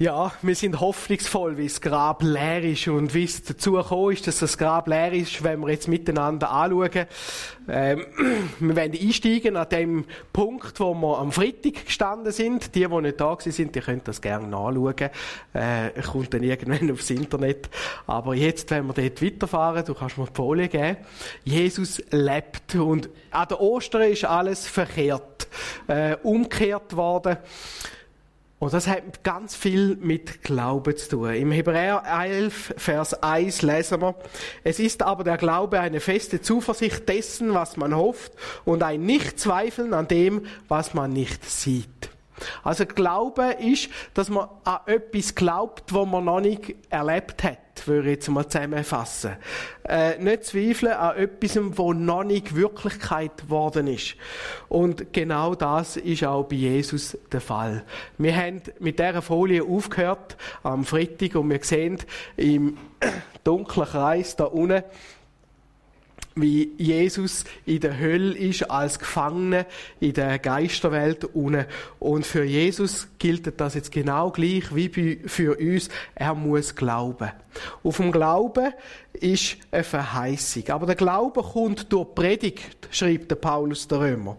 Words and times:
Ja, 0.00 0.30
wir 0.42 0.54
sind 0.54 0.78
hoffnungsvoll, 0.78 1.58
wie 1.58 1.66
das 1.66 1.80
Grab 1.80 2.22
leer 2.22 2.62
ist 2.62 2.86
und 2.86 3.14
wie 3.14 3.24
es 3.24 3.42
dazu 3.42 3.72
gekommen 3.72 4.12
ist, 4.12 4.28
dass 4.28 4.38
das 4.38 4.56
Grab 4.56 4.86
leer 4.86 5.12
ist, 5.12 5.42
wenn 5.42 5.58
wir 5.58 5.70
jetzt 5.70 5.88
miteinander 5.88 6.52
anschauen. 6.52 7.06
Ähm, 7.68 8.06
wir 8.60 8.76
werden 8.76 8.96
einsteigen 8.96 9.56
an 9.56 9.68
dem 9.68 10.04
Punkt, 10.32 10.78
wo 10.78 10.94
wir 10.94 11.18
am 11.18 11.32
Freitag 11.32 11.86
gestanden 11.86 12.30
sind. 12.30 12.76
Die, 12.76 12.86
die 12.86 13.00
nicht 13.00 13.20
da 13.20 13.36
sind, 13.40 13.74
die 13.74 13.80
können 13.80 14.02
das 14.04 14.20
gerne 14.20 14.46
nachschauen. 14.46 15.10
Äh, 15.52 16.00
kommt 16.06 16.32
dann 16.32 16.44
irgendwann 16.44 16.90
aufs 16.92 17.10
Internet. 17.10 17.68
Aber 18.06 18.36
jetzt, 18.36 18.70
wenn 18.70 18.86
wir 18.86 18.94
dort 18.94 19.20
weiterfahren, 19.20 19.84
du 19.84 19.94
kannst 19.94 20.16
mir 20.16 20.26
die 20.26 20.32
Folie 20.32 20.68
geben. 20.68 20.98
Jesus 21.42 22.00
lebt 22.12 22.76
und 22.76 23.08
an 23.32 23.48
der 23.48 23.60
Ostern 23.60 24.02
ist 24.02 24.24
alles 24.24 24.64
verkehrt, 24.64 25.48
äh, 25.88 26.14
umgekehrt 26.22 26.94
worden. 26.94 27.38
Und 28.58 28.72
das 28.72 28.88
hat 28.88 29.22
ganz 29.22 29.54
viel 29.54 29.96
mit 29.96 30.42
Glauben 30.42 30.96
zu 30.96 31.08
tun. 31.08 31.34
Im 31.34 31.52
Hebräer 31.52 32.02
11, 32.04 32.74
Vers 32.76 33.22
1 33.22 33.62
lesen 33.62 34.00
wir, 34.00 34.16
es 34.64 34.80
ist 34.80 35.02
aber 35.02 35.22
der 35.22 35.36
Glaube 35.36 35.78
eine 35.78 36.00
feste 36.00 36.40
Zuversicht 36.40 37.08
dessen, 37.08 37.54
was 37.54 37.76
man 37.76 37.94
hofft 37.94 38.32
und 38.64 38.82
ein 38.82 39.02
Nichtzweifeln 39.02 39.94
an 39.94 40.08
dem, 40.08 40.46
was 40.66 40.92
man 40.92 41.12
nicht 41.12 41.48
sieht. 41.48 41.97
Also 42.62 42.86
Glaube 42.86 43.56
ist, 43.60 43.88
dass 44.14 44.28
man 44.28 44.48
an 44.64 44.80
etwas 44.86 45.34
glaubt, 45.34 45.92
wo 45.92 46.04
man 46.04 46.24
noch 46.24 46.40
nicht 46.40 46.74
erlebt 46.90 47.44
hat, 47.44 47.58
würde 47.86 48.08
ich 48.08 48.16
jetzt 48.16 48.28
mal 48.28 48.46
zusammenfassen. 48.48 49.36
Äh, 49.84 50.18
nicht 50.18 50.44
zweifeln 50.44 50.92
an 50.92 51.16
etwas, 51.16 51.58
wo 51.78 51.92
noch 51.92 52.24
nicht 52.24 52.54
Wirklichkeit 52.54 53.36
geworden 53.38 53.86
ist. 53.86 54.16
Und 54.68 55.12
genau 55.12 55.54
das 55.54 55.96
ist 55.96 56.24
auch 56.24 56.44
bei 56.44 56.56
Jesus 56.56 57.16
der 57.32 57.40
Fall. 57.40 57.84
Wir 58.18 58.36
haben 58.36 58.62
mit 58.80 58.98
dieser 58.98 59.22
Folie 59.22 59.62
aufgehört 59.62 60.36
am 60.62 60.84
Freitag 60.84 61.36
und 61.36 61.50
wir 61.50 61.62
sehen 61.62 61.98
im 62.36 62.76
dunklen 63.44 63.86
Kreis 63.86 64.36
da 64.36 64.44
unten, 64.44 64.82
wie 66.40 66.72
Jesus 66.78 67.44
in 67.66 67.80
der 67.80 67.98
Hölle 67.98 68.36
ist 68.36 68.70
als 68.70 68.98
Gefangener 68.98 69.66
in 70.00 70.12
der 70.12 70.38
Geisterwelt 70.38 71.24
unten. 71.24 71.66
Und 71.98 72.26
für 72.26 72.44
Jesus 72.44 73.08
gilt 73.18 73.60
das 73.60 73.74
jetzt 73.74 73.92
genau 73.92 74.30
gleich 74.30 74.74
wie 74.74 75.20
für 75.26 75.58
uns. 75.58 75.88
Er 76.14 76.34
muss 76.34 76.74
glauben. 76.74 77.30
Auf 77.82 77.96
dem 77.96 78.12
Glauben 78.12 78.72
ist 79.12 79.56
eine 79.70 79.84
Verheißung. 79.84 80.68
Aber 80.68 80.86
der 80.86 80.94
Glaube 80.94 81.42
kommt 81.42 81.92
durch 81.92 82.14
Predigt, 82.14 82.88
schreibt 82.90 83.30
der 83.30 83.36
Paulus 83.36 83.88
der 83.88 84.00
Römer. 84.00 84.36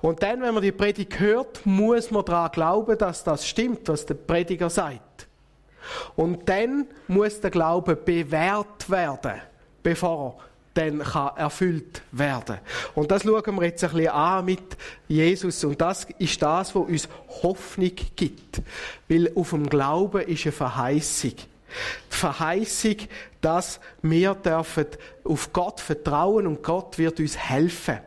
Und 0.00 0.22
dann, 0.22 0.42
wenn 0.42 0.54
man 0.54 0.62
die 0.62 0.72
Predigt 0.72 1.18
hört, 1.18 1.64
muss 1.64 2.10
man 2.10 2.24
daran 2.24 2.52
glauben, 2.52 2.96
dass 2.98 3.24
das 3.24 3.46
stimmt, 3.46 3.88
was 3.88 4.06
der 4.06 4.14
Prediger 4.14 4.70
sagt. 4.70 5.26
Und 6.14 6.48
dann 6.48 6.86
muss 7.08 7.40
der 7.40 7.50
Glaube 7.50 7.96
bewährt 7.96 8.88
werden, 8.88 9.40
bevor 9.82 10.36
er 10.38 10.51
dann 10.74 11.00
kann 11.00 11.36
erfüllt 11.36 12.02
werden. 12.12 12.58
Und 12.94 13.10
das 13.10 13.22
schauen 13.22 13.56
wir 13.56 13.64
jetzt 13.64 13.84
ein 13.84 13.90
bisschen 13.90 14.08
an 14.08 14.44
mit 14.44 14.62
Jesus. 15.08 15.62
Und 15.64 15.80
das 15.80 16.06
ist 16.18 16.40
das, 16.40 16.74
was 16.74 16.88
uns 16.88 17.08
Hoffnung 17.42 17.92
gibt. 18.16 18.62
Weil 19.08 19.32
auf 19.34 19.50
dem 19.50 19.68
Glauben 19.68 20.22
ist 20.22 20.44
eine 20.44 20.52
Verheißung. 20.52 21.34
Die 21.34 22.16
Verheißung, 22.16 22.96
dass 23.40 23.80
wir 24.02 24.34
dürfen 24.34 24.86
auf 25.24 25.52
Gott 25.52 25.80
vertrauen 25.80 26.46
und 26.46 26.62
Gott 26.62 26.98
wird 26.98 27.20
uns 27.20 27.36
helfen. 27.36 27.98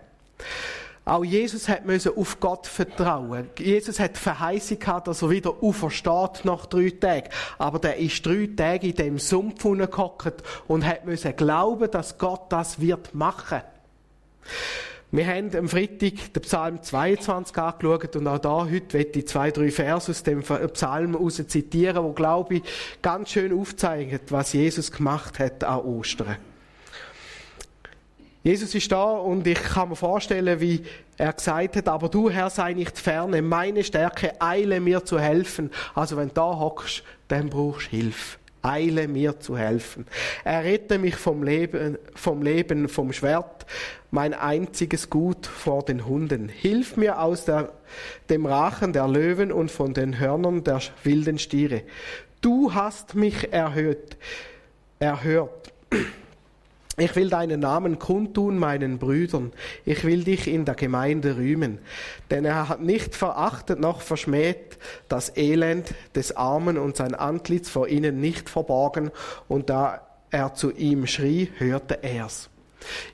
Auch 1.05 1.23
Jesus 1.23 1.69
hat 1.69 1.85
müssen 1.85 2.17
auf 2.17 2.39
Gott 2.39 2.65
vertrauen. 2.65 3.49
Jesus 3.59 3.99
hat 3.99 4.17
Verheißung 4.17 4.79
gehabt, 4.79 5.07
dass 5.07 5.21
er 5.21 5.29
wieder 5.29 5.53
aufersteht 5.61 6.43
nach 6.43 6.65
drei 6.65 6.89
Tagen. 6.89 7.29
Aber 7.59 7.77
der 7.77 7.97
ist 7.97 8.25
drei 8.25 8.49
Tage 8.55 8.87
in 8.87 8.95
dem 8.95 9.19
Sumpf 9.19 9.63
gehockt 9.63 10.43
und 10.67 10.83
hat 10.83 11.05
müssen 11.05 11.35
glauben, 11.35 11.91
dass 11.91 12.17
Gott 12.17 12.51
das 12.51 12.79
wird 12.79 13.13
machen. 13.13 13.61
Wir 15.11 15.27
haben 15.27 15.55
am 15.55 15.69
Freitag 15.69 16.33
den 16.33 16.41
Psalm 16.41 16.81
22 16.81 17.55
angeschaut 17.55 18.15
und 18.15 18.27
auch 18.27 18.39
da 18.39 18.65
heute 18.65 18.93
werde 18.93 19.19
ich 19.19 19.27
zwei, 19.27 19.51
drei 19.51 19.69
Verse 19.69 20.11
aus 20.11 20.23
dem 20.23 20.41
Psalm 20.41 21.11
heraus 21.13 21.35
zitieren, 21.47 22.03
wo, 22.03 22.13
glaube 22.13 22.55
ich, 22.55 22.63
ganz 23.03 23.29
schön 23.29 23.57
aufzeigen, 23.57 24.19
was 24.29 24.53
Jesus 24.53 24.91
gemacht 24.91 25.37
hat 25.37 25.63
an 25.63 25.81
Ostern. 25.81 26.37
Jesus 28.45 28.75
ist 28.75 28.91
da 28.91 29.05
und 29.05 29.47
ich 29.47 29.59
kann 29.59 29.89
mir 29.89 29.95
vorstellen, 29.95 30.59
wie 30.59 30.83
er 31.17 31.33
gesagt 31.33 31.77
hat, 31.77 31.87
aber 31.87 32.09
du 32.09 32.29
Herr 32.29 32.51
sei 32.51 32.73
nicht 32.73 32.99
ferne, 32.99 33.41
meine 33.41 33.83
Stärke 33.83 34.39
eile 34.39 34.79
mir 34.79 35.03
zu 35.03 35.19
helfen. 35.19 35.71
Also 35.95 36.15
wenn 36.15 36.27
du 36.27 36.35
da 36.35 36.59
hockst, 36.59 37.01
dann 37.27 37.49
brauchst 37.49 37.87
du 37.87 37.97
Hilfe. 37.97 38.37
Eile 38.61 39.07
mir 39.07 39.39
zu 39.39 39.57
helfen. 39.57 40.05
Er 40.43 40.63
rette 40.63 40.99
mich 40.99 41.15
vom 41.15 41.41
Leben, 41.41 41.97
vom 42.13 42.43
Leben, 42.43 42.87
vom 42.87 43.13
Schwert, 43.13 43.65
mein 44.11 44.35
einziges 44.35 45.09
Gut 45.09 45.47
vor 45.47 45.83
den 45.83 46.05
Hunden. 46.05 46.47
Hilf 46.47 46.97
mir 46.97 47.21
aus 47.21 47.45
der, 47.45 47.73
dem 48.29 48.45
Rachen 48.45 48.93
der 48.93 49.07
Löwen 49.07 49.51
und 49.51 49.71
von 49.71 49.95
den 49.95 50.19
Hörnern 50.19 50.63
der 50.63 50.81
wilden 51.03 51.39
Stiere. 51.39 51.81
Du 52.41 52.75
hast 52.75 53.15
mich 53.15 53.51
erhöht, 53.51 54.17
erhört. 54.99 55.73
Ich 56.97 57.15
will 57.15 57.29
deinen 57.29 57.59
Namen 57.59 57.99
kundtun 57.99 58.57
meinen 58.57 58.99
Brüdern. 58.99 59.51
Ich 59.83 60.05
will 60.05 60.23
dich 60.23 60.47
in 60.47 60.63
der 60.63 60.75
Gemeinde 60.75 61.35
rühmen. 61.35 61.79
Denn 62.31 62.45
er 62.45 62.69
hat 62.69 62.81
nicht 62.81 63.15
verachtet 63.15 63.79
noch 63.79 64.01
verschmäht 64.01 64.77
das 65.09 65.35
Elend 65.35 65.93
des 66.15 66.37
Armen 66.37 66.77
und 66.77 66.95
sein 66.95 67.13
Antlitz 67.13 67.69
vor 67.69 67.89
ihnen 67.89 68.21
nicht 68.21 68.49
verborgen. 68.49 69.11
Und 69.49 69.69
da 69.69 70.07
er 70.29 70.53
zu 70.53 70.71
ihm 70.71 71.05
schrie, 71.05 71.51
hörte 71.57 72.01
er's. 72.01 72.49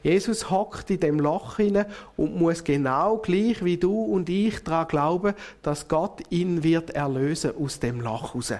Jesus 0.03 0.49
hockt 0.49 0.89
in 0.89 0.99
dem 0.99 1.19
Loch 1.19 1.57
hinein 1.57 1.85
und 2.17 2.35
muss 2.35 2.63
genau 2.63 3.17
gleich 3.17 3.63
wie 3.63 3.77
du 3.77 4.03
und 4.03 4.29
ich 4.29 4.63
daran 4.63 4.87
glauben, 4.87 5.33
dass 5.61 5.87
Gott 5.87 6.21
ihn 6.29 6.63
wird 6.63 6.91
erlösen 6.91 7.53
aus 7.57 7.79
dem 7.79 8.01
Loch 8.01 8.35
raus. 8.35 8.53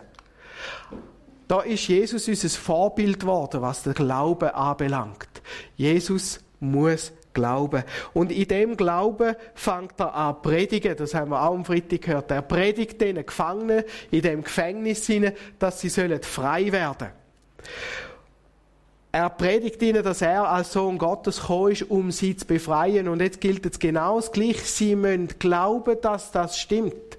Da 1.51 1.59
ist 1.59 1.89
Jesus 1.89 2.29
unser 2.29 2.47
Vorbild 2.47 3.19
geworden, 3.19 3.61
was 3.61 3.83
den 3.83 3.93
Glauben 3.93 4.51
anbelangt. 4.51 5.27
Jesus 5.75 6.39
muss 6.61 7.11
glauben. 7.33 7.83
Und 8.13 8.31
in 8.31 8.47
dem 8.47 8.77
Glauben 8.77 9.35
fängt 9.53 9.99
er 9.99 10.15
an 10.15 10.41
predigen. 10.41 10.95
Das 10.95 11.13
haben 11.13 11.31
wir 11.31 11.41
auch 11.41 11.53
am 11.53 11.65
Freitag 11.65 12.03
gehört. 12.03 12.31
Er 12.31 12.41
predigt 12.41 13.01
den 13.01 13.25
Gefangenen 13.25 13.83
in 14.11 14.21
dem 14.21 14.45
Gefängnis 14.45 15.11
dass 15.59 15.81
sie 15.81 15.89
sollen 15.89 16.23
frei 16.23 16.71
werden. 16.71 17.09
Er 19.11 19.29
predigt 19.29 19.81
ihnen, 19.81 20.03
dass 20.03 20.21
er 20.21 20.49
als 20.49 20.71
Sohn 20.71 20.97
Gottes 20.97 21.41
gekommen 21.41 21.73
ist, 21.73 21.81
um 21.91 22.11
sie 22.11 22.37
zu 22.37 22.47
befreien. 22.47 23.09
Und 23.09 23.21
jetzt 23.21 23.41
gilt 23.41 23.65
es 23.65 23.77
genau 23.77 24.21
das 24.21 24.31
Gleiche. 24.31 24.63
Sie 24.63 24.95
müssen 24.95 25.27
glauben, 25.37 25.97
dass 26.01 26.31
das 26.31 26.57
stimmt. 26.57 27.17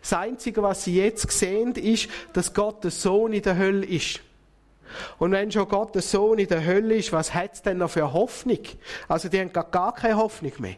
Das 0.00 0.12
Einzige, 0.12 0.62
was 0.62 0.84
sie 0.84 0.96
jetzt 0.96 1.30
sehen, 1.30 1.72
ist, 1.74 2.08
dass 2.32 2.54
Gott 2.54 2.84
der 2.84 2.90
Sohn 2.90 3.32
in 3.32 3.42
der 3.42 3.56
Hölle 3.56 3.86
ist. 3.86 4.20
Und 5.18 5.32
wenn 5.32 5.52
schon 5.52 5.68
Gott 5.68 5.94
der 5.94 6.02
Sohn 6.02 6.38
in 6.38 6.48
der 6.48 6.64
Hölle 6.64 6.96
ist, 6.96 7.12
was 7.12 7.34
hat 7.34 7.54
es 7.54 7.62
denn 7.62 7.78
noch 7.78 7.90
für 7.90 8.12
Hoffnung? 8.12 8.60
Also 9.06 9.28
die 9.28 9.38
haben 9.38 9.52
gar 9.52 9.94
keine 9.94 10.16
Hoffnung 10.16 10.52
mehr. 10.58 10.76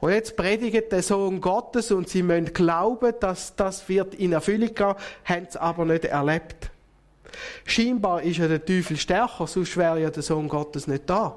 Und 0.00 0.12
jetzt 0.12 0.36
predigt 0.36 0.90
der 0.90 1.02
Sohn 1.02 1.40
Gottes 1.40 1.90
und 1.90 2.08
sie 2.08 2.22
müssen 2.22 2.52
glauben, 2.52 3.12
dass 3.20 3.54
das 3.56 3.88
wird 3.88 4.14
in 4.14 4.32
Erfüllung 4.32 4.74
gehen, 4.74 4.94
haben 5.24 5.46
es 5.48 5.56
aber 5.56 5.84
nicht 5.84 6.06
erlebt. 6.06 6.70
Scheinbar 7.64 8.22
ist 8.22 8.38
ja 8.38 8.48
der 8.48 8.64
Teufel 8.64 8.96
stärker, 8.96 9.46
sonst 9.46 9.76
wäre 9.76 10.00
ja 10.00 10.10
der 10.10 10.22
Sohn 10.22 10.48
Gottes 10.48 10.86
nicht 10.86 11.08
da. 11.08 11.36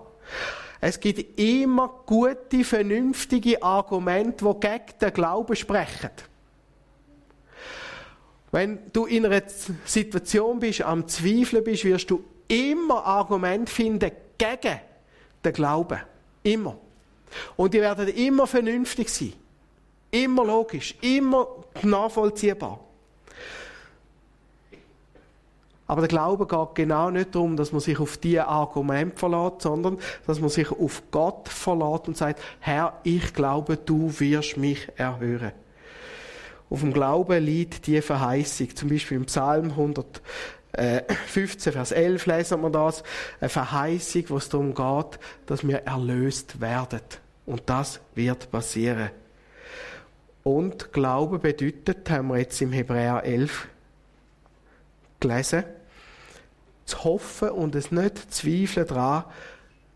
Es 0.86 1.00
gibt 1.00 1.40
immer 1.40 2.02
gute, 2.06 2.66
vernünftige 2.66 3.64
Argumente, 3.64 4.44
die 4.44 4.60
gegen 4.60 5.00
den 5.00 5.14
Glauben 5.14 5.56
sprechen. 5.56 6.10
Wenn 8.52 8.92
du 8.92 9.06
in 9.06 9.26
einer 9.26 9.44
Situation 9.86 10.60
bist, 10.60 10.82
am 10.82 11.08
Zweifeln 11.08 11.64
bist, 11.64 11.86
wirst 11.86 12.12
du 12.12 12.22
immer 12.50 13.02
Argumente 13.06 13.72
finden 13.72 14.12
gegen 14.38 14.82
den 15.46 15.54
Glauben. 15.54 16.02
Immer. 16.44 16.78
Und 17.56 17.74
die 17.74 17.80
werden 17.80 18.10
immer 18.10 18.46
vernünftig 18.46 19.08
sein. 19.08 19.32
Immer 20.12 20.44
logisch. 20.44 20.96
Immer 21.00 21.48
nachvollziehbar. 21.82 22.82
Aber 25.94 26.02
der 26.02 26.08
Glaube 26.08 26.48
geht 26.48 26.74
genau 26.74 27.12
nicht 27.12 27.36
darum, 27.36 27.56
dass 27.56 27.72
man 27.72 27.80
sich 27.80 28.00
auf 28.00 28.18
diese 28.18 28.48
Argumente 28.48 29.16
verlässt, 29.16 29.62
sondern 29.62 30.00
dass 30.26 30.40
man 30.40 30.50
sich 30.50 30.72
auf 30.72 31.04
Gott 31.12 31.48
verlässt 31.48 32.08
und 32.08 32.18
sagt, 32.18 32.42
Herr, 32.62 33.00
ich 33.04 33.32
glaube, 33.36 33.78
du 33.78 34.12
wirst 34.20 34.58
mich 34.58 34.88
erhören. 34.96 35.52
Auf 36.72 36.80
dem 36.80 36.94
Glauben 36.94 37.44
liegt 37.44 37.86
die 37.86 38.02
Verheißung. 38.02 38.76
Zum 38.76 38.90
Beispiel 38.90 39.18
im 39.18 39.26
Psalm 39.26 39.70
115, 39.70 41.74
Vers 41.74 41.92
11 41.92 42.26
lesen 42.26 42.62
wir 42.62 42.72
das. 42.72 43.04
Eine 43.40 43.50
Verheißung, 43.50 44.24
wo 44.30 44.38
es 44.38 44.50
darum 44.50 44.74
geht, 44.74 45.20
dass 45.46 45.68
wir 45.68 45.84
erlöst 45.84 46.60
werden. 46.60 47.02
Und 47.46 47.62
das 47.68 48.00
wird 48.16 48.50
passieren. 48.50 49.12
Und 50.42 50.92
Glaube 50.92 51.38
bedeutet, 51.38 52.10
haben 52.10 52.30
wir 52.30 52.40
jetzt 52.40 52.60
im 52.64 52.72
Hebräer 52.72 53.24
11 53.24 53.68
gelesen. 55.20 55.66
Zu 56.86 57.04
hoffen 57.04 57.50
und 57.50 57.76
es 57.76 57.92
nicht 57.92 58.18
zu 58.18 58.28
zweifeln 58.30 58.88
daran, 58.88 59.26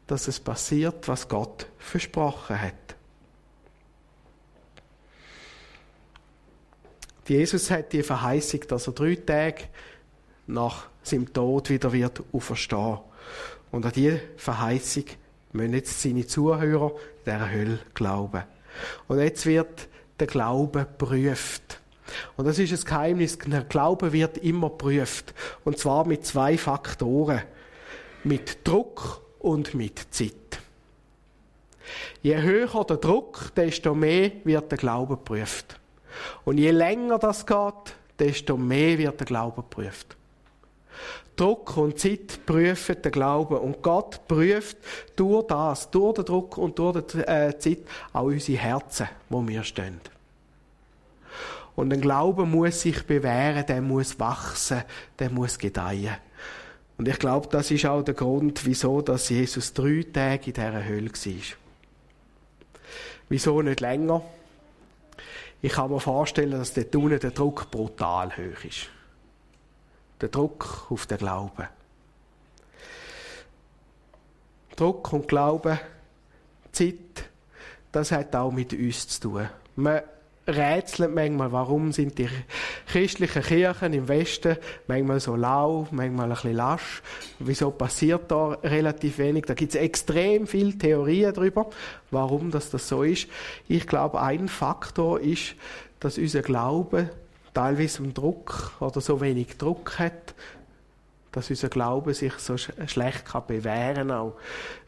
dass 0.07 0.27
es 0.27 0.39
passiert, 0.39 1.07
was 1.07 1.27
Gott 1.27 1.67
versprochen 1.77 2.61
hat. 2.61 2.73
Jesus 7.27 7.69
hat 7.69 7.91
die 7.91 8.03
Verheißung, 8.03 8.61
dass 8.69 8.87
er 8.87 8.93
drei 8.93 9.15
Tage 9.15 9.63
nach 10.47 10.87
seinem 11.03 11.31
Tod 11.33 11.69
wieder 11.69 11.91
wird 11.91 12.23
auferstehen. 12.31 12.99
Und 13.71 13.85
an 13.85 13.91
diese 13.93 14.21
Verheißung 14.37 15.03
müssen 15.51 15.73
jetzt 15.73 16.01
seine 16.01 16.25
Zuhörer 16.25 16.93
der 17.25 17.51
Hölle 17.51 17.79
glauben. 17.93 18.43
Und 19.07 19.19
jetzt 19.19 19.45
wird 19.45 19.89
der 20.19 20.27
Glaube 20.27 20.85
prüft. 20.85 21.81
Und 22.35 22.45
das 22.45 22.59
ist 22.59 22.71
das 22.71 22.85
Geheimnis. 22.85 23.37
Der 23.39 23.63
Glaube 23.63 24.13
wird 24.13 24.37
immer 24.37 24.69
prüft. 24.69 25.33
Und 25.65 25.77
zwar 25.77 26.05
mit 26.05 26.25
zwei 26.25 26.57
Faktoren. 26.57 27.41
Mit 28.23 28.67
Druck 28.67 29.21
und 29.39 29.73
mit 29.73 30.13
Zeit. 30.13 30.33
Je 32.21 32.41
höher 32.41 32.83
der 32.83 32.97
Druck, 32.97 33.51
desto 33.55 33.93
mehr 33.95 34.31
wird 34.43 34.71
der 34.71 34.77
Glaube 34.77 35.15
geprüft. 35.15 35.79
Und 36.45 36.57
je 36.57 36.71
länger 36.71 37.19
das 37.19 37.45
geht, 37.45 37.95
desto 38.19 38.57
mehr 38.57 38.97
wird 38.97 39.19
der 39.19 39.27
Glaube 39.27 39.57
geprüft. 39.57 40.17
Druck 41.37 41.77
und 41.77 41.99
Zeit 41.99 42.45
prüfen 42.45 43.01
den 43.01 43.11
Glauben. 43.11 43.57
Und 43.57 43.81
Gott 43.83 44.27
prüft 44.27 44.77
durch 45.15 45.45
das, 45.47 45.89
durch 45.91 46.15
den 46.15 46.25
Druck 46.25 46.57
und 46.57 46.77
durch 46.79 47.01
die 47.07 47.19
äh, 47.19 47.57
Zeit 47.57 47.79
auch 48.11 48.23
unsere 48.23 48.57
Herzen, 48.57 49.07
wo 49.29 49.47
wir 49.47 49.63
stehen. 49.63 50.01
Und 51.77 51.93
ein 51.93 52.01
Glaube 52.01 52.47
muss 52.47 52.81
sich 52.81 53.05
bewähren, 53.05 53.63
der 53.67 53.83
muss 53.83 54.19
wachsen, 54.19 54.81
der 55.19 55.29
muss 55.29 55.59
gedeihen. 55.59 56.17
Und 56.97 57.07
ich 57.07 57.19
glaube, 57.19 57.47
das 57.51 57.69
ist 57.69 57.85
auch 57.85 58.01
der 58.01 58.15
Grund, 58.15 58.65
wieso 58.65 59.03
dass 59.03 59.29
Jesus 59.29 59.73
drei 59.73 60.03
Tage 60.11 60.47
in 60.47 60.53
dieser 60.53 60.83
Hölle 60.83 61.11
war. 61.11 61.57
Wieso 63.29 63.61
nicht 63.61 63.79
länger? 63.79 64.23
Ich 65.61 65.73
kann 65.73 65.91
mir 65.91 65.99
vorstellen, 65.99 66.49
dass 66.49 66.73
dort 66.73 66.95
unten 66.95 67.19
der 67.19 67.29
Druck 67.29 67.69
brutal 67.69 68.35
hoch 68.35 68.63
ist. 68.63 68.89
Der 70.19 70.29
Druck 70.29 70.87
auf 70.89 71.05
den 71.05 71.19
Glauben. 71.19 71.67
Druck 74.75 75.13
und 75.13 75.27
Glauben, 75.27 75.77
Zeit, 76.71 77.29
das 77.91 78.11
hat 78.11 78.35
auch 78.35 78.51
mit 78.51 78.73
uns 78.73 79.07
zu 79.07 79.21
tun. 79.21 79.49
Man 79.75 80.01
rätselt 80.47 81.13
manchmal, 81.13 81.51
warum 81.51 81.91
sind 81.91 82.17
die 82.17 82.29
christlichen 82.87 83.41
Kirchen 83.41 83.93
im 83.93 84.07
Westen 84.07 84.57
manchmal 84.87 85.19
so 85.19 85.35
lau, 85.35 85.87
manchmal 85.91 86.25
ein 86.25 86.33
bisschen 86.33 86.53
lasch. 86.53 87.01
Wieso 87.39 87.71
passiert 87.71 88.31
da 88.31 88.51
relativ 88.63 89.17
wenig? 89.17 89.45
Da 89.45 89.53
gibt 89.53 89.75
es 89.75 89.79
extrem 89.79 90.47
viele 90.47 90.77
Theorien 90.77 91.33
darüber, 91.33 91.69
warum 92.11 92.49
das, 92.49 92.69
das 92.69 92.87
so 92.87 93.03
ist. 93.03 93.27
Ich 93.67 93.85
glaube, 93.85 94.21
ein 94.21 94.47
Faktor 94.47 95.19
ist, 95.19 95.55
dass 95.99 96.17
unser 96.17 96.41
Glaube 96.41 97.09
teilweise 97.53 98.03
im 98.03 98.13
Druck 98.13 98.71
oder 98.79 99.01
so 99.01 99.19
wenig 99.19 99.57
Druck 99.57 99.99
hat, 99.99 100.33
dass 101.31 101.49
unser 101.49 101.69
Glaube 101.69 102.13
sich 102.13 102.33
so 102.33 102.55
schlecht 102.57 103.25
kann 103.25 103.43
bewähren 103.47 104.07
kann, 104.07 104.31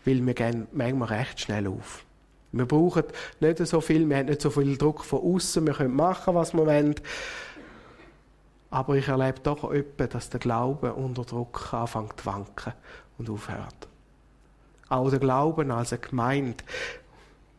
weil 0.06 0.26
wir 0.26 0.34
gehen 0.34 0.68
manchmal 0.72 1.10
recht 1.10 1.42
schnell 1.42 1.68
auf. 1.68 2.06
Wir 2.52 2.66
brauchen 2.66 3.04
nicht 3.40 3.58
so 3.60 3.80
viel, 3.80 4.10
wir 4.10 4.18
haben 4.18 4.26
nicht 4.26 4.42
so 4.42 4.50
viel 4.50 4.78
Druck 4.78 5.06
von 5.06 5.22
außen, 5.22 5.66
wir 5.66 5.74
können 5.74 5.96
machen, 5.96 6.34
was 6.34 6.54
wir 6.54 6.66
wollen. 6.66 6.96
Aber 8.72 8.96
ich 8.96 9.08
erlebe 9.08 9.40
doch 9.42 9.64
öppe, 9.70 10.08
dass 10.08 10.30
der 10.30 10.40
Glaube 10.40 10.94
unter 10.94 11.24
Druck 11.24 11.74
anfängt 11.74 12.20
zu 12.20 12.26
wanken 12.26 12.74
und 13.18 13.30
aufhört. 13.30 13.88
Auch 14.90 15.10
der 15.10 15.20
Glauben 15.20 15.72
als 15.72 15.94
eine 15.94 16.02
Gemeinde 16.02 16.64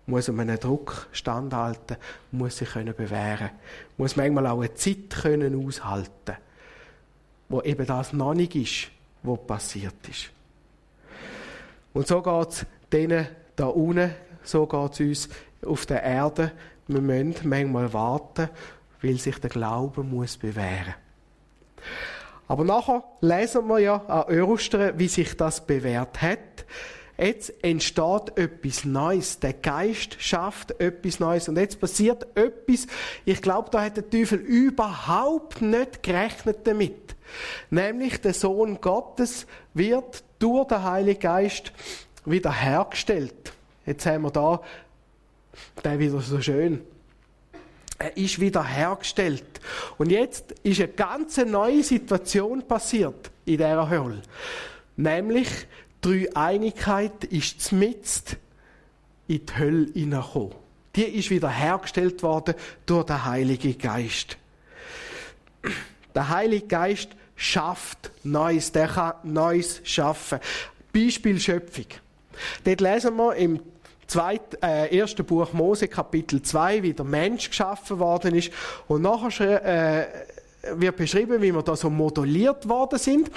muss 0.07 0.29
einem 0.29 0.59
Druck 0.59 1.07
standhalten, 1.13 1.97
muss 2.33 2.57
sich 2.57 2.71
können 2.71 2.95
bewähren, 2.95 3.51
muss 3.97 4.17
manchmal 4.17 4.49
auch 4.49 4.59
eine 4.59 4.75
Zeit 4.75 5.11
können 5.11 5.67
aushalten, 5.67 6.37
wo 7.49 7.63
eben 7.63 7.87
das 7.87 8.13
noch 8.13 8.35
nicht 8.35 8.57
ist, 8.57 8.91
was 9.23 9.47
passiert 9.47 10.09
ist. 10.09 10.31
Und 11.93 12.07
so 12.07 12.23
geht 12.23 12.49
es 12.49 12.67
denen 12.93 13.29
da 13.55 13.67
unten 13.67 14.15
so 14.43 14.67
geht 14.67 14.93
es 14.93 15.01
uns 15.01 15.29
auf 15.67 15.87
der 15.87 16.03
Erde. 16.03 16.53
Wir 16.89 17.01
müssen 17.01 17.49
manchmal 17.49 17.93
warten, 17.93 18.49
weil 19.03 19.19
sich 19.19 19.39
der 19.39 19.51
Glaube 19.51 20.03
muss 20.03 20.37
bewähren 20.37 20.95
Aber 22.49 22.65
nachher 22.65 23.05
lesen 23.21 23.67
wir 23.69 23.79
ja 23.79 23.97
an 24.07 24.43
Ostern, 24.43 24.99
wie 24.99 25.09
sich 25.09 25.37
das 25.37 25.65
bewährt 25.65 26.21
hat. 26.21 26.39
Jetzt 27.17 27.53
entsteht 27.63 28.37
etwas 28.37 28.87
Neues. 28.87 29.39
Der 29.41 29.53
Geist 29.53 30.17
schafft 30.21 30.81
etwas 30.81 31.21
Neues. 31.21 31.49
Und 31.49 31.59
jetzt 31.59 31.79
passiert 31.79 32.27
etwas. 32.35 32.87
Ich 33.27 33.43
glaube, 33.43 33.69
da 33.71 33.83
hat 33.83 33.99
der 33.99 34.09
Teufel 34.09 34.39
überhaupt 34.39 35.61
nicht 35.61 36.03
gerechnet 36.03 36.67
damit. 36.67 37.15
Nämlich 37.69 38.21
der 38.23 38.33
Sohn 38.33 38.81
Gottes 38.81 39.47
wird 39.75 40.25
durch 40.39 40.69
den 40.69 40.83
Heiligen 40.83 41.21
Geist 41.21 41.73
wiederhergestellt. 42.25 43.53
Jetzt 43.87 44.07
haben 44.07 44.23
wir 44.23 44.31
da 44.31 44.61
der 45.85 45.99
wieder 45.99 46.21
so 46.21 46.41
schön. 46.41 46.81
Er 47.99 48.17
ist 48.17 48.41
wieder 48.41 48.65
hergestellt. 48.65 49.61
Und 49.99 50.11
jetzt 50.11 50.53
ist 50.63 50.81
eine 50.81 50.89
ganz 50.89 51.37
neue 51.39 51.83
Situation 51.83 52.67
passiert 52.67 53.31
in 53.45 53.59
dieser 53.59 53.91
Hölle. 53.91 54.23
Nämlich, 54.97 55.49
die 56.05 56.35
Einigkeit 56.35 57.25
ist 57.25 57.61
zmitzt 57.61 58.37
in 59.29 59.45
die 59.45 59.59
Hölle 59.59 59.93
hineingekommen. 59.93 60.55
Die 60.97 61.03
ist 61.03 61.31
wieder 61.31 61.51
hergestellt 61.51 62.23
worden 62.23 62.55
durch 62.87 63.07
den 63.07 63.25
Heiligen 63.25 63.77
Geist. 63.79 64.39
Der 66.15 66.29
Heilige 66.29 66.67
Geist 66.67 67.11
schafft 67.37 68.11
Neues, 68.25 68.73
der 68.73 68.89
kann 68.89 69.15
Neues 69.23 69.81
schaffen. 69.85 70.41
Beispiel 70.93 71.39
Schöpfung. 71.39 71.87
Dort 72.65 72.81
lesen 72.81 73.17
wir 73.17 73.35
im 73.37 73.61
zweit, 74.07 74.59
äh, 74.63 74.97
ersten 74.97 75.25
Buch 75.25 75.53
Mose, 75.53 75.89
Kapitel 75.89 76.43
2, 76.43 76.83
wie 76.83 76.93
der 76.93 77.05
Mensch 77.05 77.49
geschaffen 77.49 77.99
worden 77.99 78.35
ist. 78.35 78.51
Und 78.89 79.03
nachher 79.03 79.65
äh, 79.65 80.07
wird 80.75 80.97
beschrieben, 80.97 81.41
wie 81.41 81.53
wir 81.53 81.63
da 81.63 81.77
so 81.77 81.89
modelliert 81.89 82.69
worden 82.69 82.99
sind. 82.99 83.31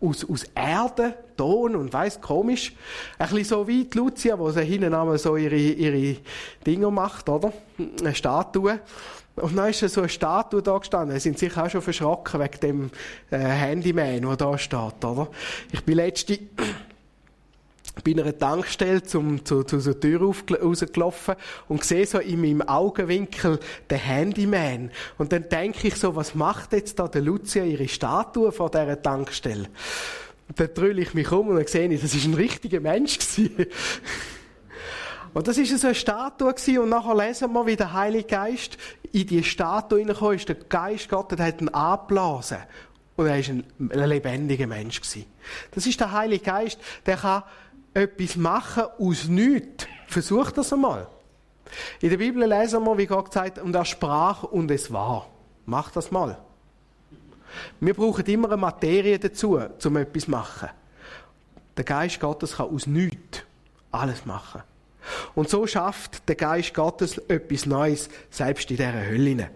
Aus, 0.00 0.28
aus 0.28 0.44
Erde, 0.54 1.14
Ton 1.36 1.74
und 1.74 1.92
weiss, 1.92 2.20
komisch. 2.20 2.74
Ein 3.18 3.28
bisschen 3.28 3.44
so 3.44 3.66
wie 3.66 3.84
die 3.84 3.98
Lucia, 3.98 4.38
wo 4.38 4.50
sie 4.50 4.62
hinten 4.62 4.94
einmal 4.94 5.18
so 5.18 5.36
ihre, 5.36 5.56
ihre 5.56 6.16
Dinger 6.64 6.90
macht, 6.90 7.28
oder? 7.28 7.52
Eine 8.00 8.14
Statue. 8.14 8.80
Und 9.36 9.56
dann 9.56 9.70
ist 9.70 9.80
so 9.80 10.00
eine 10.00 10.08
Statue 10.08 10.62
da 10.62 10.78
gestanden. 10.78 11.16
Sie 11.16 11.22
sind 11.22 11.38
sicher 11.38 11.64
auch 11.64 11.70
schon 11.70 11.82
verschrocken 11.82 12.40
wegen 12.40 12.60
dem 12.60 12.90
äh, 13.30 13.38
Handyman, 13.38 14.22
der 14.22 14.36
da 14.36 14.56
steht, 14.56 15.04
oder? 15.04 15.28
Ich 15.72 15.82
bin 15.82 15.96
letzte 15.96 16.38
bei 18.02 18.10
einer 18.10 18.36
Tankstelle 18.36 19.02
zum, 19.02 19.44
zu, 19.44 19.62
zu 19.62 19.78
der 19.78 20.00
Tür 20.00 20.20
rausgelaufen 20.20 21.36
und 21.68 21.84
sehe 21.84 22.06
so 22.06 22.18
in 22.18 22.40
meinem 22.40 22.62
Augenwinkel 22.62 23.60
den 23.88 23.98
Handyman. 23.98 24.90
Und 25.16 25.32
dann 25.32 25.48
denke 25.48 25.88
ich 25.88 25.94
so, 25.96 26.16
was 26.16 26.34
macht 26.34 26.72
jetzt 26.72 26.98
da 26.98 27.06
der 27.06 27.22
Lucia 27.22 27.64
ihre 27.64 27.86
Statue 27.86 28.50
vor 28.50 28.70
dieser 28.70 29.00
Tankstelle? 29.00 29.68
Und 30.48 30.60
dann 30.60 30.74
drülle 30.74 31.02
ich 31.02 31.14
mich 31.14 31.30
um 31.30 31.48
und 31.48 31.56
dann 31.56 31.66
sehe 31.66 31.88
ich, 31.88 32.00
das 32.00 32.14
ist 32.14 32.26
ein 32.26 32.34
richtiger 32.34 32.80
Mensch 32.80 33.18
gewesen. 33.18 33.66
Und 35.32 35.48
das 35.48 35.58
ist 35.58 35.76
so 35.80 35.88
eine 35.88 35.96
Statue 35.96 36.54
gewesen. 36.54 36.78
und 36.78 36.90
nachher 36.90 37.16
lesen 37.16 37.52
wir, 37.52 37.66
wie 37.66 37.74
der 37.74 37.92
Heilige 37.92 38.28
Geist 38.28 38.78
in 39.10 39.26
die 39.26 39.42
Statue 39.42 39.98
hineingekommen 39.98 40.36
ist. 40.36 40.48
Der 40.48 40.54
Geist 40.54 41.08
Gottes 41.08 41.40
hat 41.40 41.60
ihn 41.60 41.70
angeblasen. 41.70 42.58
Und 43.16 43.26
er 43.26 43.40
ist 43.40 43.48
ein, 43.48 43.64
ein 43.80 44.08
lebendiger 44.08 44.68
Mensch 44.68 45.00
gewesen. 45.00 45.26
Das 45.72 45.86
ist 45.86 45.98
der 45.98 46.12
Heilige 46.12 46.44
Geist, 46.44 46.78
der 47.04 47.16
kann 47.16 47.42
etwas 47.94 48.36
machen 48.36 48.84
aus 48.98 49.28
nichts. 49.28 49.86
Versuch 50.06 50.50
das 50.50 50.72
einmal. 50.72 51.06
In 52.00 52.10
der 52.10 52.18
Bibel 52.18 52.46
lesen 52.46 52.84
wir, 52.84 52.98
wie 52.98 53.06
Gott 53.06 53.32
sagt, 53.32 53.58
und 53.58 53.74
er 53.74 53.84
sprach 53.84 54.42
und 54.42 54.70
es 54.70 54.92
war. 54.92 55.28
Mach 55.66 55.90
das 55.90 56.10
mal. 56.10 56.38
Wir 57.80 57.94
brauchen 57.94 58.26
immer 58.26 58.48
eine 58.48 58.56
Materie 58.56 59.18
dazu, 59.18 59.58
um 59.84 59.96
etwas 59.96 60.24
zu 60.24 60.30
machen. 60.30 60.68
Der 61.76 61.84
Geist 61.84 62.20
Gottes 62.20 62.56
kann 62.56 62.70
aus 62.70 62.86
nichts 62.86 63.42
alles 63.90 64.26
machen. 64.26 64.62
Und 65.34 65.48
so 65.48 65.66
schafft 65.66 66.28
der 66.28 66.36
Geist 66.36 66.74
Gottes 66.74 67.18
etwas 67.28 67.66
Neues, 67.66 68.08
selbst 68.30 68.70
in 68.70 68.76
dieser 68.76 69.06
Hölle. 69.06 69.50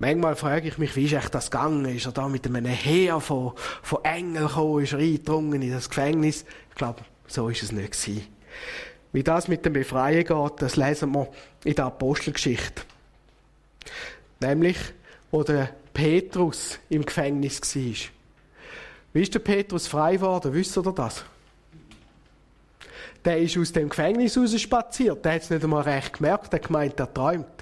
Manchmal 0.00 0.34
frage 0.34 0.66
ich 0.66 0.78
mich, 0.78 0.96
wie 0.96 1.04
ist 1.04 1.12
echt 1.12 1.34
das 1.34 1.50
gegangen? 1.50 1.84
Ist 1.84 2.06
er 2.06 2.12
da 2.12 2.26
mit 2.26 2.46
einem 2.46 2.64
Heer 2.64 3.20
von, 3.20 3.52
von 3.82 4.02
Engeln 4.02 4.46
gekommen, 4.46 4.82
ist 4.82 4.94
er 4.94 4.98
eingedrungen 4.98 5.60
in 5.60 5.72
das 5.72 5.90
Gefängnis? 5.90 6.46
Ich 6.70 6.74
glaube, 6.74 7.02
so 7.26 7.50
ist 7.50 7.62
es 7.62 7.70
nicht 7.70 7.92
gewesen. 7.92 8.26
Wie 9.12 9.22
das 9.22 9.46
mit 9.46 9.62
dem 9.66 9.74
Befreien 9.74 10.24
geht, 10.24 10.62
das 10.62 10.76
lesen 10.76 11.12
wir 11.12 11.28
in 11.64 11.74
der 11.74 11.84
Apostelgeschichte. 11.84 12.82
Nämlich, 14.40 14.78
wo 15.30 15.42
der 15.42 15.68
Petrus 15.92 16.78
im 16.88 17.04
Gefängnis 17.04 17.60
war. 17.60 18.10
Wie 19.12 19.22
ist 19.22 19.34
der 19.34 19.40
Petrus 19.40 19.86
frei 19.86 20.14
geworden? 20.14 20.54
Wisst 20.54 20.78
ihr 20.78 20.92
das? 20.94 21.24
Der 23.22 23.38
ist 23.38 23.58
aus 23.58 23.70
dem 23.70 23.90
Gefängnis 23.90 24.38
raus 24.38 24.58
spaziert. 24.58 25.22
Der 25.26 25.34
hat 25.34 25.42
es 25.42 25.50
nicht 25.50 25.62
einmal 25.62 25.82
recht 25.82 26.14
gemerkt. 26.14 26.54
Der 26.54 26.60
gemeint, 26.60 26.98
er 26.98 27.12
träumt. 27.12 27.59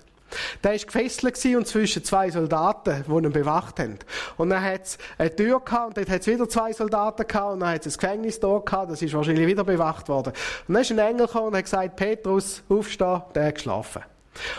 Der 0.62 0.72
war 0.72 0.78
gefesselt 0.78 1.56
und 1.56 1.66
zwischen 1.66 2.04
zwei 2.04 2.30
Soldaten, 2.30 3.04
die 3.06 3.12
ihn 3.12 3.32
bewacht 3.32 3.78
haben. 3.78 3.98
Und 4.36 4.50
dann 4.50 4.62
hat 4.62 4.84
es 4.84 4.98
eine 5.16 5.34
Tür 5.34 5.60
gehabt 5.60 5.88
und 5.88 5.96
dort 5.96 6.10
hat 6.10 6.20
es 6.20 6.26
wieder 6.26 6.48
zwei 6.48 6.72
Soldaten 6.72 7.26
gehabt 7.26 7.52
und 7.54 7.60
dann 7.60 7.70
hat 7.70 7.86
es 7.86 7.96
ein 7.96 8.00
Gefängnis 8.00 8.40
da 8.40 8.58
gehabt, 8.58 8.90
das 8.90 9.02
ist 9.02 9.14
wahrscheinlich 9.14 9.46
wieder 9.46 9.64
bewacht 9.64 10.08
worden. 10.08 10.32
Und 10.66 10.74
dann 10.74 10.82
ist 10.82 10.90
ein 10.90 10.98
Engel 10.98 11.26
gekommen 11.26 11.48
und 11.48 11.56
hat 11.56 11.64
gesagt, 11.64 11.96
Petrus, 11.96 12.62
aufstehen, 12.68 13.22
der 13.34 13.46
hat 13.46 13.54
geschlafen. 13.54 14.02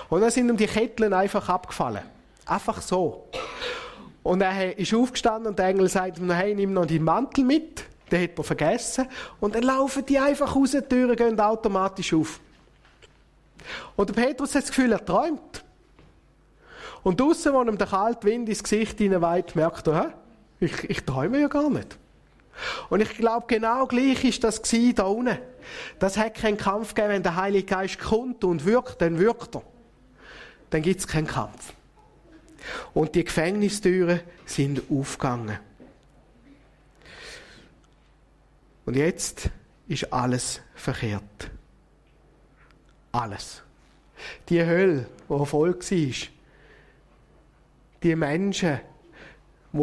Und 0.10 0.22
dann 0.22 0.32
sind 0.32 0.50
ihm 0.50 0.58
die 0.58 0.68
Ketteln 0.68 1.14
einfach 1.14 1.48
abgefallen. 1.50 2.04
Einfach 2.46 2.82
so. 2.82 3.28
Und 4.24 4.42
er 4.42 4.78
ist 4.78 4.94
aufgestanden 4.94 5.48
und 5.48 5.60
der 5.60 5.68
Engel 5.68 5.88
sagt 5.88 6.20
ihm, 6.20 6.32
hey, 6.32 6.54
nimm 6.54 6.74
noch 6.74 6.86
deinen 6.86 7.04
Mantel 7.04 7.44
mit. 7.44 7.84
Den 8.12 8.24
hat 8.24 8.38
er 8.38 8.44
vergessen. 8.44 9.08
Und 9.40 9.56
dann 9.56 9.64
laufen 9.64 10.06
die 10.06 10.20
einfach 10.20 10.56
raus, 10.56 10.72
die 10.72 10.82
Türen 10.82 11.16
gehen 11.16 11.40
automatisch 11.40 12.14
auf. 12.14 12.40
Und 13.96 14.10
der 14.10 14.14
Petrus 14.14 14.56
hat 14.56 14.64
das 14.64 14.70
Gefühl, 14.70 14.92
er 14.92 15.04
träumt. 15.04 15.64
Und 17.04 17.20
draussen, 17.20 17.54
wo 17.54 17.62
ihm 17.62 17.78
der 17.78 17.88
kalte 17.88 18.28
Wind 18.28 18.50
ins 18.50 18.64
Gesicht 18.64 18.98
hineinweht, 18.98 19.56
merkt 19.56 19.88
er, 19.88 20.14
ich, 20.60 20.90
ich 20.90 21.04
träume 21.06 21.40
ja 21.40 21.48
gar 21.48 21.70
nicht. 21.70 21.98
Und 22.90 23.02
ich 23.02 23.10
glaube, 23.16 23.46
genau 23.48 23.86
gleich 23.88 24.24
ist 24.26 24.44
das 24.44 24.62
da 24.62 25.04
unten. 25.04 25.38
Das 26.00 26.18
hat 26.18 26.36
keinen 26.36 26.58
Kampf 26.58 26.94
gegeben, 26.94 27.14
wenn 27.14 27.24
der 27.24 27.36
Heilige 27.36 27.66
Geist 27.66 28.00
kommt 28.00 28.44
und 28.44 28.66
wirkt, 28.66 29.02
dann 29.02 29.18
wirkt 29.18 29.56
er. 29.56 29.64
Dann 30.70 30.82
gibt 30.82 31.00
es 31.00 31.08
keinen 31.08 31.28
Kampf. 31.28 31.74
Und 32.94 33.16
die 33.16 33.24
Gefängnistüren 33.24 34.20
sind 34.46 34.82
aufgegangen. 34.92 35.60
Und 38.86 38.96
jetzt 38.96 39.50
ist 39.88 40.12
alles 40.12 40.62
verkehrt. 40.76 41.52
Alles. 43.12 43.64
Die 44.50 44.64
Hölle, 44.64 45.08
die 45.30 45.46
voll 45.46 45.74
war, 45.74 46.28
die 48.04 48.16
Menschen, 48.16 48.80
die 49.72 49.78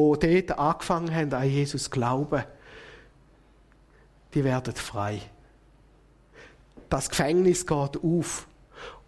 dort 0.46 0.58
angefangen 0.58 1.14
haben, 1.14 1.32
an 1.32 1.48
Jesus 1.48 1.84
zu 1.84 1.90
glauben, 1.90 2.44
die 4.34 4.44
werden 4.44 4.74
frei. 4.74 5.20
Das 6.88 7.08
Gefängnis 7.08 7.66
geht 7.66 8.02
auf 8.02 8.46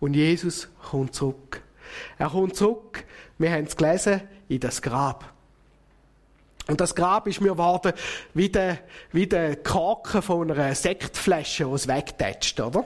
und 0.01 0.15
Jesus 0.15 0.69
kommt 0.91 1.15
zurück. 1.15 1.63
Er 2.19 2.31
kommt 2.31 2.57
zurück, 2.57 3.05
wir 3.39 3.53
haben 3.53 3.65
es 3.65 3.77
gelesen, 3.77 4.23
in 4.49 4.61
das 4.61 4.83
Grab. 4.83 5.33
Und 6.67 6.81
das 6.81 6.95
Grab 6.95 7.27
ist 7.27 7.41
mir 7.41 7.53
geworden 7.53 7.93
wie 8.35 8.51
der, 8.51 8.81
wie 9.13 9.27
der 9.27 9.57
Korken 9.57 10.21
von 10.21 10.51
einer 10.51 10.75
Sektflasche, 10.75 11.65
die 11.65 11.73
es 11.73 11.89
wegtätscht, 11.89 12.61
oder? 12.61 12.85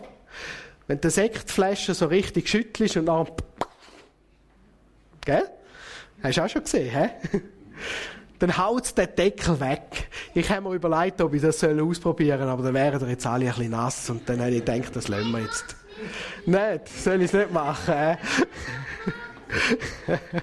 Wenn 0.86 1.00
die 1.00 1.10
Sektflasche 1.10 1.94
so 1.94 2.06
richtig 2.06 2.48
schüttelst 2.48 2.96
und 2.96 3.06
dann. 3.06 3.28
Gell? 5.24 5.48
Hast 6.22 6.38
du 6.38 6.44
auch 6.44 6.48
schon 6.48 6.64
gesehen, 6.64 6.90
hä? 6.90 7.10
Dann 8.38 8.58
haut 8.58 8.98
der 8.98 9.06
Deckel 9.06 9.60
weg. 9.60 10.08
Ich 10.34 10.50
habe 10.50 10.68
mir 10.68 10.74
überlegt, 10.74 11.20
ob 11.20 11.32
ich 11.32 11.42
das 11.42 11.62
ausprobieren 11.62 12.40
soll, 12.40 12.48
aber 12.48 12.64
dann 12.64 12.74
wären 12.74 13.08
jetzt 13.08 13.24
alle 13.24 13.44
ein 13.44 13.52
bisschen 13.52 13.70
nass 13.70 14.10
und 14.10 14.28
dann 14.28 14.40
habe 14.40 14.50
ich 14.50 14.64
gedacht, 14.64 14.96
das 14.96 15.06
lassen 15.06 15.30
wir 15.30 15.42
jetzt. 15.42 15.76
Nicht, 16.46 16.88
soll 16.88 17.20
ich 17.22 17.26
es 17.26 17.32
nicht 17.34 17.52
machen, 17.52 17.94
hä? 17.94 18.16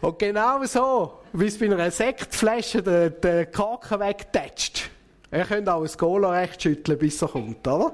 Und 0.00 0.18
genau 0.18 0.62
so, 0.64 1.20
wie 1.32 1.46
es 1.46 1.58
bei 1.58 1.66
einer 1.66 1.90
Sektflasche 1.90 2.82
der, 2.82 3.10
der 3.10 3.46
Korken 3.46 4.00
wegtätscht. 4.00 4.90
Ihr 5.32 5.44
könnt 5.44 5.68
auch 5.68 5.82
ein 5.82 5.96
Cola 5.96 6.30
recht 6.30 6.62
schütteln, 6.62 6.98
bis 6.98 7.20
er 7.22 7.28
kommt, 7.28 7.66
oder? 7.66 7.92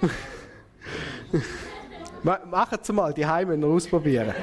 Machen 2.22 2.78
Sie 2.82 2.92
mal, 2.92 3.12
die 3.12 3.26
Heime 3.26 3.56
noch 3.56 3.70
ausprobieren. 3.70 4.34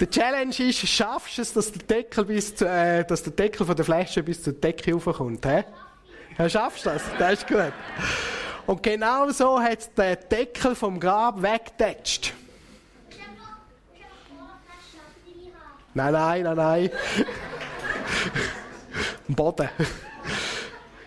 Die 0.00 0.10
Challenge 0.10 0.54
ist, 0.58 0.86
schaffst 0.88 1.38
du 1.38 1.42
es, 1.42 1.52
dass 1.52 1.72
der 1.72 1.82
Deckel, 1.82 2.24
bis 2.24 2.56
zu, 2.56 2.68
äh, 2.68 3.04
dass 3.04 3.22
der 3.22 3.32
Deckel 3.32 3.64
von 3.64 3.76
der 3.76 3.84
Flasche 3.84 4.22
bis 4.22 4.42
zur 4.42 4.52
Decke 4.52 4.92
raufkommt? 4.92 5.46
He? 5.46 5.62
Ja, 6.38 6.48
schaffst 6.48 6.84
du 6.84 6.90
das? 6.90 7.02
Das 7.18 7.32
ist 7.34 7.46
gut. 7.46 7.72
Und 8.66 8.82
genau 8.82 9.30
so 9.30 9.60
hat 9.60 9.96
der 9.96 10.16
Deckel 10.16 10.74
vom 10.74 10.98
Grab 10.98 11.40
weggetatscht. 11.40 12.32
Nein, 15.94 16.12
nein, 16.12 16.42
nein, 16.42 16.56
nein. 16.56 16.90
Boden. 19.28 19.68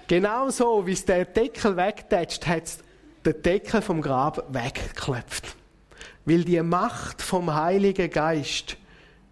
Genau 0.07 0.50
so, 0.50 0.85
wie 0.85 0.91
es 0.91 1.05
der 1.05 1.25
Deckel 1.25 1.75
wegtätscht, 1.77 2.45
hat 2.45 2.63
es 2.63 2.79
der 3.24 3.33
Deckel 3.33 3.81
vom 3.81 4.01
Grab 4.01 4.45
weggeklopft. 4.53 5.55
Weil 6.25 6.43
die 6.43 6.62
Macht 6.62 7.21
vom 7.21 7.53
Heiligen 7.53 8.09
Geist 8.09 8.77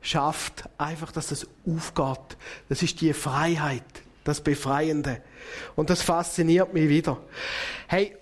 schafft 0.01 0.63
einfach, 0.77 1.11
dass 1.11 1.31
es 1.31 1.47
aufgeht. 1.67 2.37
Das 2.69 2.81
ist 2.81 3.01
die 3.01 3.13
Freiheit, 3.13 3.83
das 4.23 4.41
Befreiende. 4.41 5.21
Und 5.75 5.89
das 5.89 6.01
fasziniert 6.01 6.73
mich 6.73 6.89
wieder. 6.89 7.19
Hey, 7.87 8.15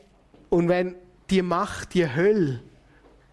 und 0.49 0.67
wenn 0.67 0.95
die 1.29 1.41
Macht, 1.41 1.93
die 1.93 2.13
Hölle, 2.13 2.61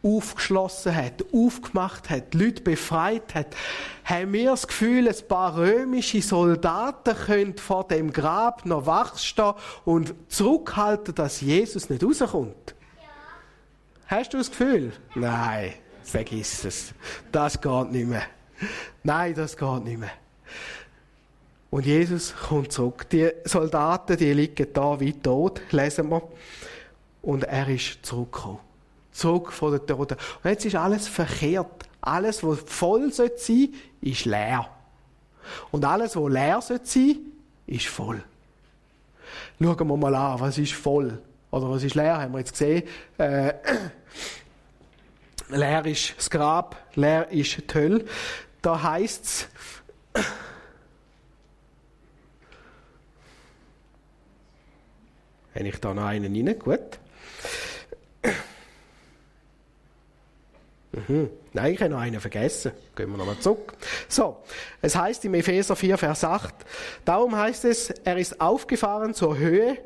aufgeschlossen 0.02 0.94
hat, 0.94 1.24
aufgemacht 1.32 2.08
hat, 2.08 2.34
Leute 2.34 2.62
befreit 2.62 3.34
hat, 3.34 3.56
haben 4.04 4.32
wir 4.32 4.50
das 4.50 4.66
Gefühl, 4.66 5.08
ein 5.08 5.28
paar 5.28 5.56
römische 5.56 6.22
Soldaten 6.22 7.16
können 7.16 7.58
vor 7.58 7.86
dem 7.88 8.12
Grab 8.12 8.64
noch 8.64 8.86
wachstehen 8.86 9.54
und 9.84 10.14
zurückhalten, 10.28 11.14
dass 11.14 11.40
Jesus 11.40 11.90
nicht 11.90 12.04
rauskommt. 12.04 12.74
Ja. 12.96 13.08
Hast 14.06 14.32
du 14.32 14.38
das 14.38 14.50
Gefühl? 14.50 14.92
Nein, 15.14 15.74
vergiss 16.04 16.64
es. 16.64 16.94
Das 17.32 17.60
geht 17.60 17.90
nicht 17.90 18.08
mehr. 18.08 18.22
Nein, 19.02 19.34
das 19.34 19.56
geht 19.56 19.84
nicht 19.84 19.98
mehr. 19.98 20.10
Und 21.70 21.84
Jesus 21.84 22.34
kommt 22.34 22.72
zurück. 22.72 23.08
Die 23.10 23.30
Soldaten, 23.44 24.16
die 24.16 24.32
liegen 24.32 24.72
da 24.72 24.98
wie 25.00 25.12
tot, 25.12 25.60
lesen 25.70 26.08
wir. 26.08 26.22
Und 27.20 27.44
er 27.44 27.68
ist 27.68 28.06
zurückgekommen 28.06 28.67
zurück 29.18 29.52
von 29.52 29.72
den 29.72 29.86
Toten. 29.86 30.16
Und 30.42 30.50
jetzt 30.50 30.64
ist 30.64 30.76
alles 30.76 31.08
verkehrt. 31.08 31.88
Alles, 32.00 32.44
was 32.44 32.60
voll 32.60 33.12
sein 33.12 33.30
sollte, 33.36 33.72
ist 34.00 34.24
leer. 34.24 34.68
Und 35.70 35.84
alles, 35.84 36.16
was 36.16 36.32
leer 36.32 36.60
sein 36.62 36.80
sollte, 36.84 37.20
ist 37.66 37.86
voll. 37.86 38.22
Schauen 39.60 39.88
wir 39.88 39.96
mal 39.96 40.14
an, 40.14 40.40
was 40.40 40.56
ist 40.58 40.72
voll? 40.72 41.20
Oder 41.50 41.70
was 41.70 41.82
ist 41.82 41.94
leer, 41.94 42.20
haben 42.20 42.32
wir 42.32 42.38
jetzt 42.38 42.52
gesehen. 42.52 42.84
Äh, 43.18 43.54
leer 45.48 45.84
ist 45.86 46.14
das 46.16 46.30
Grab, 46.30 46.76
leer 46.94 47.28
ist 47.30 47.58
die 47.58 47.74
Hölle. 47.74 48.04
Da 48.62 48.82
heisst 48.82 49.48
es, 50.12 50.24
habe 55.54 55.64
ich 55.68 55.80
da 55.80 55.92
noch 55.92 56.04
einen 56.04 56.46
rein? 56.46 56.58
Gut. 56.58 56.98
Mhm. 61.06 61.30
Nein, 61.52 61.74
ich 61.74 61.80
habe 61.80 61.90
noch 61.90 62.00
einen 62.00 62.20
vergessen. 62.20 62.72
Gehen 62.96 63.10
wir 63.10 63.16
nochmal 63.16 63.38
zurück. 63.38 63.74
So, 64.08 64.38
es 64.82 64.96
heißt 64.96 65.24
im 65.24 65.34
Epheser 65.34 65.76
4, 65.76 65.98
Vers 65.98 66.24
8, 66.24 66.54
darum 67.04 67.36
heißt 67.36 67.64
es, 67.64 67.90
er 67.90 68.16
ist 68.16 68.40
aufgefahren 68.40 69.14
zur 69.14 69.38
Höhe, 69.38 69.78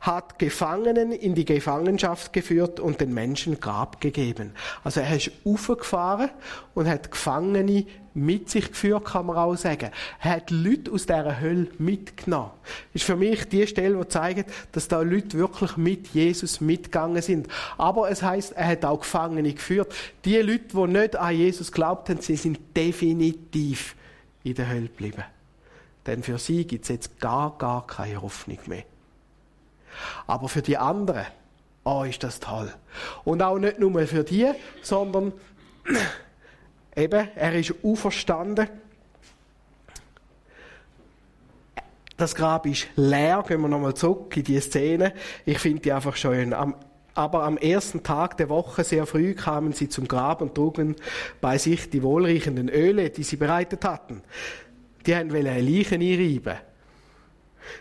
hat 0.00 0.38
Gefangenen 0.38 1.12
in 1.12 1.34
die 1.34 1.44
Gefangenschaft 1.44 2.32
geführt 2.32 2.78
und 2.80 3.00
den 3.00 3.12
Menschen 3.12 3.58
Grab 3.60 4.00
gegeben. 4.00 4.52
Also 4.84 5.00
er 5.00 5.16
ist 5.16 5.30
aufgefahren 5.44 6.30
und 6.74 6.88
hat 6.88 7.10
Gefangene 7.10 7.86
mit 8.14 8.50
sich 8.50 8.68
geführt, 8.68 9.04
kann 9.04 9.26
man 9.26 9.36
auch 9.36 9.56
sagen. 9.56 9.90
Er 10.20 10.30
hat 10.30 10.50
Leute 10.50 10.92
aus 10.92 11.06
dieser 11.06 11.40
Hölle 11.40 11.68
mitgenommen. 11.78 12.50
Das 12.92 13.02
ist 13.02 13.04
für 13.04 13.16
mich 13.16 13.48
die 13.48 13.66
Stelle, 13.66 13.98
die 13.98 14.08
zeigt, 14.08 14.50
dass 14.72 14.88
da 14.88 15.00
Leute 15.02 15.38
wirklich 15.38 15.76
mit 15.76 16.08
Jesus 16.08 16.60
mitgegangen 16.60 17.22
sind. 17.22 17.48
Aber 17.76 18.10
es 18.10 18.22
heißt, 18.22 18.52
er 18.52 18.66
hat 18.66 18.84
auch 18.84 19.00
Gefangene 19.00 19.52
geführt. 19.52 19.94
Die 20.24 20.36
Leute, 20.36 20.68
die 20.74 20.86
nicht 20.86 21.16
an 21.16 21.34
Jesus 21.34 21.72
glaubt 21.72 22.08
haben, 22.08 22.20
sie 22.20 22.36
sind 22.36 22.58
definitiv 22.76 23.94
in 24.42 24.54
der 24.54 24.68
Hölle 24.68 24.82
geblieben. 24.88 25.24
Denn 26.06 26.22
für 26.22 26.38
sie 26.38 26.66
gibt 26.66 26.84
es 26.84 26.88
jetzt 26.88 27.20
gar, 27.20 27.56
gar 27.58 27.86
keine 27.86 28.22
Hoffnung 28.22 28.58
mehr. 28.66 28.84
Aber 30.26 30.48
für 30.48 30.62
die 30.62 30.76
anderen, 30.76 31.26
oh, 31.84 32.04
ist 32.04 32.22
das 32.22 32.40
toll. 32.40 32.72
Und 33.24 33.42
auch 33.42 33.58
nicht 33.58 33.78
nur 33.78 34.06
für 34.06 34.24
die, 34.24 34.50
sondern 34.82 35.32
eben, 36.96 37.28
er 37.34 37.54
ist 37.54 37.74
auferstanden. 37.82 38.68
Das 42.16 42.34
Grab 42.34 42.66
ist 42.66 42.88
leer. 42.96 43.44
Gehen 43.46 43.60
wir 43.60 43.68
nochmal 43.68 43.94
zurück 43.94 44.36
in 44.36 44.42
die 44.42 44.60
Szene. 44.60 45.14
Ich 45.46 45.60
finde 45.60 45.82
die 45.82 45.92
einfach 45.92 46.16
schön. 46.16 46.52
Am, 46.52 46.74
aber 47.14 47.42
am 47.44 47.56
ersten 47.56 48.02
Tag 48.02 48.36
der 48.36 48.48
Woche 48.48 48.84
sehr 48.84 49.06
früh 49.06 49.34
kamen 49.34 49.72
sie 49.72 49.88
zum 49.88 50.06
Grab 50.06 50.40
und 50.40 50.54
trugen 50.54 50.94
bei 51.40 51.58
sich 51.58 51.90
die 51.90 52.02
wohlriechenden 52.02 52.68
Öle, 52.68 53.10
die 53.10 53.24
sie 53.24 53.36
bereitet 53.36 53.84
hatten. 53.84 54.22
Die 55.06 55.16
haben 55.16 55.30
eine 55.30 55.60
Leiche 55.60 55.96
einreiben. 55.96 56.58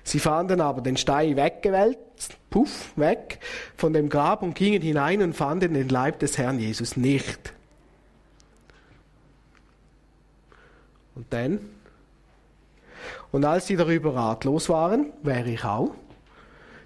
Sie 0.04 0.20
fanden 0.20 0.62
aber 0.62 0.82
den 0.82 0.98
Stein 0.98 1.36
weggewälzt, 1.36 2.38
puff, 2.50 2.92
weg 2.96 3.40
von 3.76 3.94
dem 3.94 4.10
Grab 4.10 4.42
und 4.44 4.56
gingen 4.56 4.82
hinein 4.82 5.22
und 5.22 5.34
fanden 5.34 5.74
den 5.74 5.90
Leib 5.90 6.20
des 6.20 6.38
Herrn 6.38 6.60
Jesus 6.60 6.98
nicht. 6.98 7.54
Und 11.16 11.26
dann? 11.32 11.60
Und 13.32 13.44
als 13.44 13.68
sie 13.68 13.76
darüber 13.76 14.16
ratlos 14.16 14.70
waren, 14.70 15.08
wäre 15.24 15.50
ich 15.50 15.64
auch, 15.64 15.94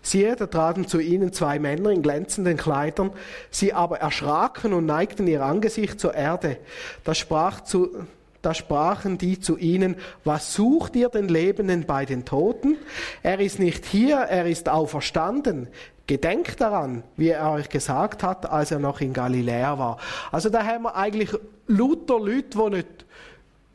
Siehe, 0.03 0.35
da 0.35 0.47
traten 0.47 0.87
zu 0.87 0.99
ihnen 0.99 1.31
zwei 1.31 1.59
Männer 1.59 1.91
in 1.91 2.01
glänzenden 2.01 2.57
Kleidern, 2.57 3.11
sie 3.51 3.73
aber 3.73 3.99
erschraken 3.99 4.73
und 4.73 4.87
neigten 4.87 5.27
ihr 5.27 5.45
Angesicht 5.45 5.99
zur 5.99 6.15
Erde. 6.15 6.57
Da, 7.03 7.13
sprach 7.13 7.61
zu, 7.61 8.07
da 8.41 8.53
sprachen 8.53 9.17
die 9.17 9.39
zu 9.39 9.57
ihnen, 9.57 9.95
was 10.23 10.53
sucht 10.53 10.95
ihr 10.95 11.09
den 11.09 11.27
Lebenden 11.27 11.85
bei 11.85 12.05
den 12.05 12.25
Toten? 12.25 12.77
Er 13.23 13.39
ist 13.39 13.59
nicht 13.59 13.85
hier, 13.85 14.17
er 14.17 14.47
ist 14.47 14.69
auferstanden. 14.69 15.67
Gedenkt 16.07 16.59
daran, 16.59 17.03
wie 17.15 17.29
er 17.29 17.51
euch 17.51 17.69
gesagt 17.69 18.23
hat, 18.23 18.49
als 18.49 18.71
er 18.71 18.79
noch 18.79 18.99
in 18.99 19.13
Galiläa 19.13 19.77
war. 19.77 19.97
Also 20.31 20.49
da 20.49 20.65
haben 20.65 20.83
wir 20.83 20.95
eigentlich 20.95 21.29
lauter 21.67 22.19
Leute, 22.19 22.49
die 22.49 22.75
nicht 22.75 23.05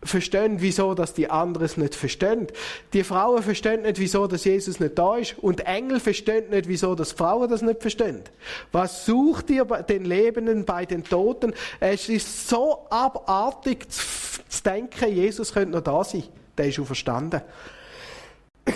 verstehen, 0.07 0.57
wieso 0.61 0.95
dass 0.95 1.15
die 1.15 1.31
anderen 1.31 1.65
es 1.65 1.77
nicht 1.77 1.95
verstehen. 1.95 2.47
Die 2.93 3.05
Frauen 3.05 3.43
verstehen 3.43 3.83
nicht, 3.83 3.99
wieso 3.99 4.27
dass 4.27 4.45
Jesus 4.45 4.81
nicht 4.81 4.99
da 4.99 5.17
ist 5.17 5.37
und 5.39 5.67
Engel 5.67 6.01
verstehen 6.01 6.51
nicht, 6.51 6.69
wieso 6.69 6.95
dass 6.95 7.13
Frauen 7.13 7.49
das 7.51 7.63
nicht 7.63 7.81
verstehen. 7.81 8.23
Was 8.73 9.07
sucht 9.07 9.51
ihr 9.51 9.65
den 9.65 10.05
Lebenden 10.05 10.65
bei 10.65 10.87
den 10.87 11.05
Toten? 11.05 11.55
Es 11.81 12.09
ist 12.09 12.49
so 12.49 12.87
abartig 12.91 13.91
zu 13.91 14.01
denken, 14.65 15.13
Jesus 15.13 15.53
könnte 15.53 15.73
noch 15.73 15.83
da 15.83 16.05
sein. 16.05 16.25
Der 16.57 16.69
ist 16.69 16.75
schon 16.77 16.87
verstanden. 16.87 17.43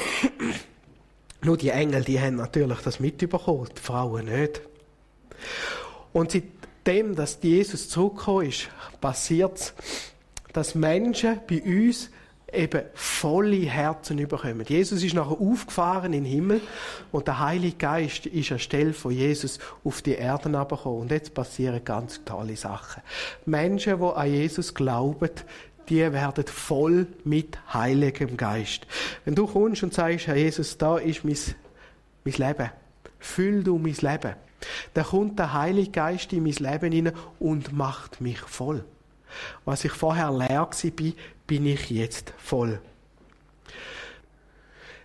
Nur 1.43 1.57
die 1.57 1.71
Engel, 1.71 2.05
die 2.05 2.21
haben 2.21 2.37
natürlich 2.37 2.81
das 2.81 3.01
mitbekommen, 3.01 3.69
die 3.77 3.81
Frauen 3.81 4.27
nicht. 4.27 4.61
Und 6.13 6.33
seitdem, 6.33 7.15
dass 7.15 7.39
Jesus 7.41 7.89
zurückgekommen 7.89 8.49
ist, 8.49 8.69
passiert 9.01 9.59
es, 9.59 9.75
dass 10.53 10.75
Menschen 10.75 11.41
bei 11.49 11.63
uns 11.63 12.11
eben 12.53 12.83
volle 12.95 13.57
Herzen 13.57 14.19
überkommen. 14.19 14.65
Jesus 14.67 15.03
ist 15.03 15.15
nachher 15.15 15.41
aufgefahren 15.41 16.13
in 16.13 16.25
den 16.25 16.33
Himmel 16.33 16.61
und 17.13 17.27
der 17.27 17.39
Heilige 17.39 17.77
Geist 17.77 18.27
ist 18.27 18.53
anstelle 18.53 18.93
von 18.93 19.13
Jesus 19.13 19.59
auf 19.85 20.03
die 20.03 20.15
Erde 20.15 20.51
gekommen. 20.51 21.01
Und 21.01 21.11
jetzt 21.11 21.35
passieren 21.35 21.85
ganz 21.85 22.25
tolle 22.25 22.57
Sachen. 22.57 23.03
Menschen, 23.47 23.99
die 23.99 24.05
an 24.05 24.33
Jesus 24.33 24.75
glauben, 24.75 25.31
die 25.89 26.13
werden 26.13 26.47
voll 26.47 27.07
mit 27.25 27.59
Heiligem 27.75 28.37
Geist. 28.37 28.87
Wenn 29.25 29.35
du 29.35 29.47
kommst 29.47 29.83
und 29.83 29.93
sagst, 29.93 30.29
Herr 30.29 30.37
Jesus, 30.37 30.79
da 30.79 30.99
ist 30.99 31.25
mein, 31.25 31.37
mein 32.25 32.35
Leben. 32.35 32.71
Füll 33.19 33.65
du 33.65 33.77
mein 33.79 33.97
Leben. 34.01 34.35
Dann 34.95 35.05
kommt 35.05 35.39
der 35.39 35.53
Heilige 35.53 35.91
Geist 35.91 36.33
in 36.33 36.45
mein 36.45 36.53
Leben 36.53 36.93
hinein 36.93 37.15
und 37.39 37.73
macht 37.73 38.21
mich 38.21 38.41
voll. 38.41 38.85
Was 39.65 39.85
ich 39.85 39.93
vorher 39.93 40.31
leer 40.31 40.69
war, 40.71 41.13
bin 41.47 41.67
ich 41.67 41.91
jetzt 41.91 42.33
voll. 42.39 42.81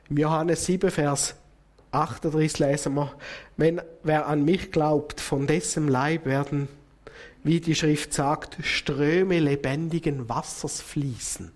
Im 0.10 0.17
Johannes 0.17 0.65
7, 0.65 0.91
Vers 0.91 1.36
38 1.91 2.60
lesen 2.60 2.94
wir, 2.94 3.12
wenn 3.58 3.82
wer 4.03 4.27
an 4.27 4.46
mich 4.46 4.72
glaubt, 4.72 5.20
von 5.20 5.48
dessen 5.48 5.88
Leib 5.88 6.25
werden, 6.25 6.67
wie 7.44 7.60
die 7.60 7.75
Schrift 7.75 8.13
sagt, 8.13 8.58
Ströme 8.63 9.39
lebendigen 9.39 10.27
Wassers 10.29 10.81
fließen. 10.81 11.51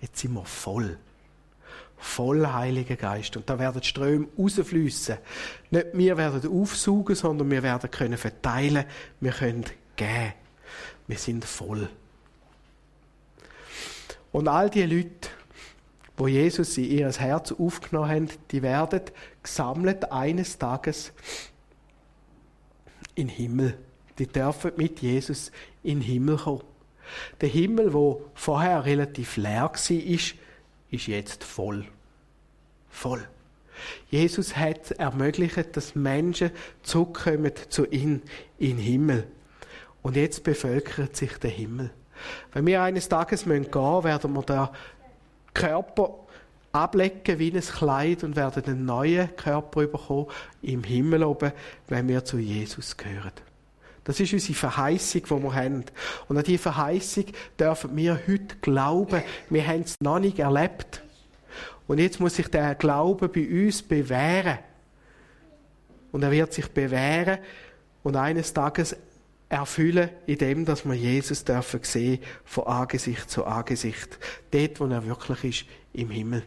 Jetzt 0.00 0.18
sind 0.18 0.34
wir 0.34 0.44
voll. 0.44 0.98
Voll 1.96 2.46
Heiliger 2.46 2.96
Geist. 2.96 3.36
Und 3.36 3.48
da 3.48 3.58
werden 3.58 3.82
Ströme 3.82 4.28
rausfließen. 4.38 5.16
Nicht 5.70 5.86
wir 5.94 6.16
werden 6.18 6.50
aufsaugen, 6.50 7.16
sondern 7.16 7.50
wir 7.50 7.62
werden 7.62 7.90
können 7.90 8.18
verteilen, 8.18 8.84
wir 9.20 9.32
können 9.32 9.64
geben. 9.96 10.34
Wir 11.06 11.18
sind 11.18 11.44
voll. 11.44 11.88
Und 14.32 14.48
all 14.48 14.70
die 14.70 14.82
Leute, 14.82 15.28
wo 16.16 16.26
Jesus 16.26 16.76
in 16.78 16.84
ihr 16.84 17.12
Herz 17.12 17.52
aufgenommen 17.52 18.10
haben, 18.10 18.28
die 18.50 18.62
werden 18.62 19.02
gesammelt 19.42 20.10
eines 20.10 20.58
Tages 20.58 21.12
in 23.14 23.28
den 23.28 23.36
Himmel. 23.36 23.78
Die 24.18 24.26
dürfen 24.26 24.72
mit 24.76 25.00
Jesus 25.00 25.50
in 25.82 26.00
den 26.00 26.06
Himmel 26.06 26.36
kommen. 26.36 26.62
Der 27.40 27.48
Himmel, 27.48 27.92
wo 27.92 28.24
vorher 28.34 28.84
relativ 28.84 29.36
leer 29.36 29.70
war, 29.72 29.90
ist, 29.90 30.34
ist 30.90 31.06
jetzt 31.06 31.44
voll. 31.44 31.86
Voll. 32.88 33.26
Jesus 34.08 34.56
hat 34.56 34.92
ermöglicht, 34.92 35.76
dass 35.76 35.94
Menschen 35.94 36.50
zurückkommen 36.82 37.52
zu 37.68 37.86
ihm 37.86 38.22
in 38.58 38.76
den 38.76 38.78
Himmel. 38.78 39.26
Und 40.04 40.16
jetzt 40.16 40.44
bevölkert 40.44 41.16
sich 41.16 41.38
der 41.38 41.48
Himmel. 41.48 41.90
Wenn 42.52 42.66
wir 42.66 42.82
eines 42.82 43.08
Tages 43.08 43.44
gehen 43.44 43.62
müssen, 43.62 44.04
werden 44.04 44.34
wir 44.34 44.42
den 44.42 44.68
Körper 45.54 46.14
ablecken 46.72 47.38
wie 47.38 47.50
ein 47.50 47.60
Kleid 47.62 48.22
und 48.22 48.36
werden 48.36 48.64
einen 48.66 48.84
neuen 48.84 49.34
Körper 49.34 49.86
bekommen 49.86 50.26
im 50.60 50.84
Himmel 50.84 51.24
oben, 51.24 51.52
wenn 51.88 52.06
wir 52.06 52.22
zu 52.22 52.36
Jesus 52.36 52.98
gehören. 52.98 53.32
Das 54.04 54.20
ist 54.20 54.34
unsere 54.34 54.52
Verheißung, 54.52 55.22
die 55.22 55.42
wir 55.42 55.54
haben. 55.54 55.84
Und 56.28 56.36
an 56.36 56.44
diese 56.44 56.62
Verheißung 56.62 57.24
dürfen 57.58 57.96
wir 57.96 58.20
heute 58.28 58.56
glauben. 58.60 59.22
Wir 59.48 59.66
haben 59.66 59.80
es 59.80 59.94
noch 60.02 60.18
nicht 60.18 60.38
erlebt. 60.38 61.02
Und 61.86 61.98
jetzt 61.98 62.20
muss 62.20 62.36
sich 62.36 62.48
der 62.48 62.74
Glaube 62.74 63.30
bei 63.30 63.48
uns 63.48 63.82
bewähren. 63.82 64.58
Und 66.12 66.22
er 66.22 66.30
wird 66.30 66.52
sich 66.52 66.68
bewähren. 66.68 67.38
Und 68.02 68.16
eines 68.16 68.52
Tages 68.52 68.94
erfüllen, 69.48 70.10
indem 70.26 70.64
dass 70.64 70.84
wir 70.84 70.94
Jesus 70.94 71.44
dürfen 71.44 71.80
sehen 71.82 72.20
von 72.44 72.66
Angesicht 72.66 73.30
zu 73.30 73.44
Angesicht, 73.44 74.18
dort, 74.50 74.80
wo 74.80 74.86
er 74.86 75.06
wirklich 75.06 75.44
ist, 75.44 75.66
im 75.92 76.10
Himmel. 76.10 76.42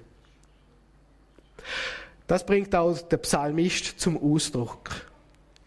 Das 2.28 2.46
bringt 2.46 2.76
auch 2.76 3.00
der 3.00 3.18
Psalmist 3.18 4.00
zum 4.00 4.18
Ausdruck. 4.22 5.08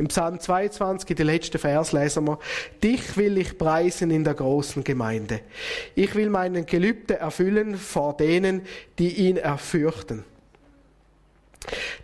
Im 0.00 0.08
Psalm 0.08 0.40
22, 0.40 1.10
in 1.10 1.16
den 1.16 1.26
letzten 1.26 1.58
Vers, 1.58 1.92
lesen 1.92 2.26
wir, 2.26 2.38
Dich 2.82 3.18
will 3.18 3.36
ich 3.36 3.58
preisen 3.58 4.10
in 4.10 4.24
der 4.24 4.32
großen 4.32 4.82
Gemeinde. 4.82 5.40
Ich 5.94 6.14
will 6.14 6.30
meinen 6.30 6.64
Gelübde 6.64 7.18
erfüllen 7.18 7.76
vor 7.76 8.16
denen, 8.16 8.62
die 8.98 9.28
ihn 9.28 9.36
erfürchten. 9.36 10.24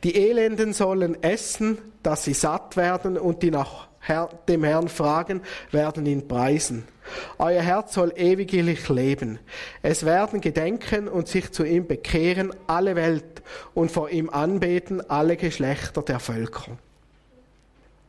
Die 0.05 0.15
Elenden 0.29 0.75
sollen 0.75 1.23
essen, 1.23 1.79
dass 2.03 2.25
sie 2.25 2.35
satt 2.35 2.77
werden 2.77 3.17
und 3.17 3.43
die 3.43 3.51
nach 3.51 3.86
dem 4.49 4.64
Herrn 4.64 4.88
fragen, 4.88 5.42
werden 5.71 6.07
ihn 6.07 6.29
preisen. 6.29 6.85
Euer 7.38 7.62
Herz 7.62 7.95
soll 7.95 8.12
ewiglich 8.16 8.88
leben. 8.88 9.38
Es 9.83 10.05
werden 10.05 10.40
gedenken 10.40 11.09
und 11.09 11.29
sich 11.29 11.53
zu 11.53 11.64
ihm 11.64 11.87
bekehren 11.87 12.53
alle 12.66 12.97
Welt 12.97 13.42
und 13.75 13.90
vor 13.90 14.11
ihm 14.11 14.31
anbeten 14.31 15.09
alle 15.09 15.37
Geschlechter 15.37 16.03
der 16.03 16.19
Völker. 16.19 16.79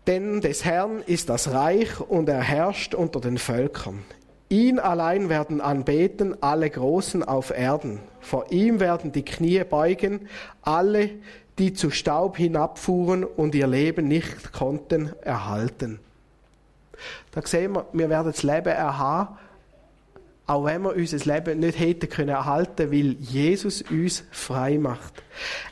Denn 0.08 0.42
des 0.42 0.64
Herrn 0.64 1.04
ist 1.06 1.30
das 1.30 1.52
Reich 1.52 2.00
und 2.00 2.30
er 2.30 2.42
herrscht 2.42 2.96
unter 2.96 3.20
den 3.20 3.38
Völkern. 3.38 4.04
Ihn 4.50 4.80
allein 4.80 5.28
werden 5.28 5.60
anbeten 5.60 6.42
alle 6.42 6.70
Großen 6.70 7.22
auf 7.22 7.52
Erden. 7.52 8.00
Vor 8.22 8.50
ihm 8.50 8.80
werden 8.80 9.12
die 9.12 9.26
Knie 9.26 9.62
beugen, 9.66 10.30
alle, 10.62 11.10
die 11.58 11.74
zu 11.74 11.90
Staub 11.90 12.38
hinabfuhren 12.38 13.24
und 13.24 13.56
ihr 13.56 13.68
Leben 13.68 14.08
nicht 14.08 14.54
konnten 14.54 15.12
erhalten. 15.22 16.00
Da 17.32 17.42
sehen 17.46 17.74
wir, 17.74 17.86
wir 17.94 18.10
werden 18.10 18.32
das 18.32 18.44
Leben 18.44 18.70
erhaben, 18.70 19.38
auch 20.48 20.64
wenn 20.64 20.82
wir 20.84 20.96
unser 20.96 21.34
Leben 21.34 21.60
nicht 21.60 21.78
hätten 21.78 22.10
können 22.10 22.30
erhalten, 22.30 22.90
weil 22.90 23.18
Jesus 23.20 23.82
uns 23.82 24.24
frei 24.32 24.78
macht. 24.78 25.22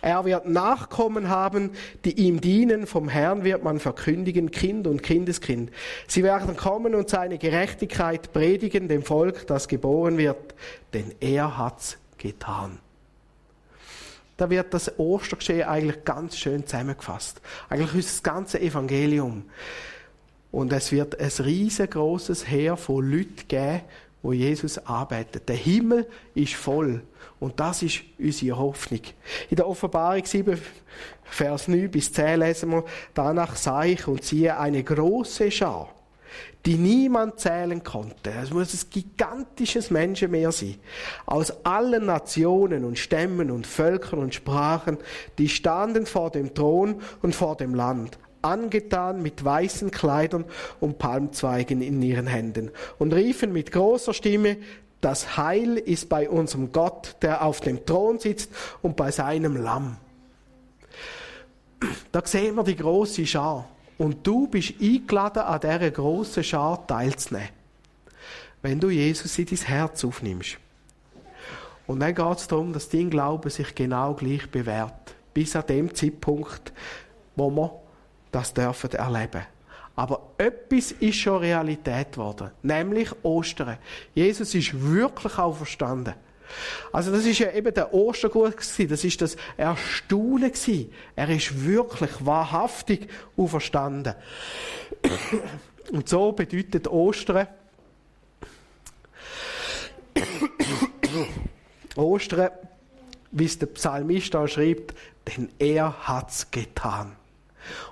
Er 0.02 0.26
wird 0.26 0.48
Nachkommen 0.48 1.30
haben, 1.30 1.72
die 2.04 2.12
ihm 2.28 2.42
dienen. 2.42 2.86
Vom 2.86 3.08
Herrn 3.08 3.46
wird 3.46 3.64
man 3.64 3.80
verkündigen, 3.80 4.52
Kind 4.52 4.86
und 4.86 5.02
Kindeskind. 5.02 5.72
Sie 6.08 6.24
werden 6.24 6.58
kommen 6.58 6.94
und 6.94 7.10
seine 7.10 7.38
Gerechtigkeit 7.38 8.34
predigen 8.34 8.90
dem 8.90 9.04
Volk, 9.04 9.48
das 9.48 9.70
geboren 9.70 10.18
wird, 10.18 10.56
denn 10.94 11.16
er 11.22 11.58
hat's 11.58 11.98
getan 12.18 12.80
da 14.38 14.50
wird 14.50 14.74
das 14.74 15.00
Ostergeschehen 15.00 15.68
eigentlich 15.68 16.04
ganz 16.04 16.38
schön 16.38 16.66
zusammengefasst. 16.66 17.42
Eigentlich 17.70 17.96
ist 17.96 18.10
das 18.10 18.24
ganze 18.24 18.60
Evangelium. 18.60 19.44
Und 20.52 20.72
es 20.74 20.92
wird 20.92 21.20
ein 21.20 21.32
riesengroßes 21.46 22.48
Heer 22.48 22.78
von 22.78 23.10
Leuten 23.10 23.48
geben, 23.48 23.82
wo 24.22 24.34
Jesus 24.34 24.78
arbeitet. 24.80 25.48
Der 25.48 25.56
Himmel 25.56 26.08
ist 26.34 26.56
voll. 26.56 27.02
Und 27.40 27.60
das 27.60 27.84
ist 27.84 28.02
unsere 28.18 28.58
Hoffnung. 28.58 29.02
In 29.50 29.58
der 29.58 29.68
Offenbarung 29.68 30.26
7, 30.26 30.60
Vers 31.24 31.68
9 31.68 31.92
bis 31.92 32.12
10 32.12 32.40
lesen 32.40 32.72
wir, 32.72 32.86
danach 33.14 33.56
sah 33.56 33.84
ich 33.84 34.08
und 34.08 34.24
siehe 34.24 34.58
eine 34.58 34.84
große 34.84 35.52
Schar, 35.52 35.94
die 36.66 36.76
niemand 36.76 37.40
zählen 37.40 37.84
konnte. 37.84 38.32
Es 38.42 38.52
muss 38.52 38.74
ein 38.74 38.90
gigantisches 38.90 39.92
Menschenmeer 39.92 40.52
sein. 40.52 40.76
Aus 41.26 41.66
allen 41.66 42.06
Nationen 42.06 42.86
und 42.86 42.98
Stämmen 42.98 43.52
und 43.52 43.68
Völkern 43.68 44.20
und 44.20 44.34
Sprachen, 44.34 44.98
die 45.38 45.50
standen 45.50 46.06
vor 46.06 46.32
dem 46.32 46.54
Thron 46.54 47.02
und 47.22 47.36
vor 47.36 47.56
dem 47.56 47.76
Land 47.76 48.18
angetan 48.42 49.24
mit 49.24 49.44
weißen 49.44 49.90
Kleidern 49.90 50.46
und 50.80 51.00
Palmzweigen 51.00 51.82
in 51.82 52.02
ihren 52.02 52.28
Händen 52.28 52.70
und 53.00 53.12
riefen 53.12 53.52
mit 53.52 53.72
großer 53.72 54.14
Stimme, 54.14 54.58
das 55.02 55.38
Heil 55.38 55.78
ist 55.78 56.10
bei 56.10 56.30
unserem 56.30 56.72
Gott, 56.72 57.18
der 57.22 57.44
auf 57.44 57.60
dem 57.60 57.86
Thron 57.86 58.20
sitzt 58.20 58.52
und 58.82 58.96
bei 58.96 59.12
seinem 59.12 59.56
Lamm. 59.56 59.98
Da 62.12 62.22
sehen 62.26 62.56
wir 62.56 62.64
die 62.64 62.76
große 62.76 63.26
Schar. 63.26 63.70
Und 63.98 64.26
du 64.26 64.48
bist 64.48 64.74
eingeladen, 64.82 65.44
an 65.44 65.60
dieser 65.60 65.92
grossen 65.92 66.44
Schar 66.44 66.86
teilzunehmen. 66.86 67.50
Wenn 68.62 68.80
du 68.80 68.90
Jesus 68.90 69.38
in 69.38 69.46
dein 69.46 69.58
Herz 69.60 70.04
aufnimmst. 70.04 70.58
Und 71.88 72.00
dann 72.00 72.16
geht 72.16 72.38
es 72.38 72.48
darum, 72.48 72.74
dass 72.74 72.90
dein 72.90 73.10
Glaube 73.10 73.50
sich 73.50 73.76
genau 73.76 74.14
gleich 74.14 74.50
bewährt. 74.50 75.16
Bis 75.34 75.56
an 75.56 75.68
dem 75.68 75.94
Zeitpunkt, 75.94 76.74
wo 77.36 77.50
wir 77.52 77.80
das 78.32 78.54
dürfen 78.54 78.92
erleben. 78.92 79.46
Aber 79.96 80.34
etwas 80.38 80.92
ist 80.92 81.16
schon 81.16 81.40
Realität 81.40 82.14
geworden, 82.14 82.52
nämlich 82.64 83.10
Ostern. 83.24 83.78
Jesus 84.14 84.54
ist 84.54 84.74
wirklich 84.74 85.38
auferstanden. 85.38 86.16
Also 86.92 87.12
das 87.12 87.26
ist 87.26 87.40
ja 87.40 87.52
eben 87.52 87.74
der 87.74 87.94
Ostergut 87.94 88.58
gewesen, 88.58 88.88
das 88.88 89.04
ist 89.04 89.22
das 89.22 89.36
Erstaunen 89.58 90.52
gewesen. 90.52 90.92
Er 91.16 91.30
ist 91.30 91.66
wirklich 91.66 92.12
wahrhaftig 92.20 93.10
auferstanden. 93.36 94.16
Und 95.92 96.10
so 96.10 96.32
bedeutet 96.32 96.88
Ostern, 96.88 97.48
Ostern, 101.96 102.50
wie 103.32 103.46
es 103.46 103.60
der 103.60 103.68
Psalmist 103.68 104.34
da 104.34 104.48
schreibt, 104.48 104.94
denn 105.28 105.50
er 105.60 106.08
hat's 106.08 106.50
getan. 106.52 107.16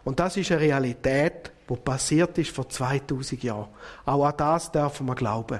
Und 0.04 0.20
das 0.20 0.38
ist 0.38 0.52
eine 0.52 0.62
Realität, 0.62 1.52
die 1.70 1.76
passiert 1.76 2.38
ist 2.38 2.52
vor 2.52 2.70
2000 2.70 3.44
Jahren. 3.44 3.70
Auch 4.06 4.26
an 4.26 4.34
das 4.38 4.72
dürfen 4.72 5.08
wir 5.08 5.16
glauben. 5.16 5.60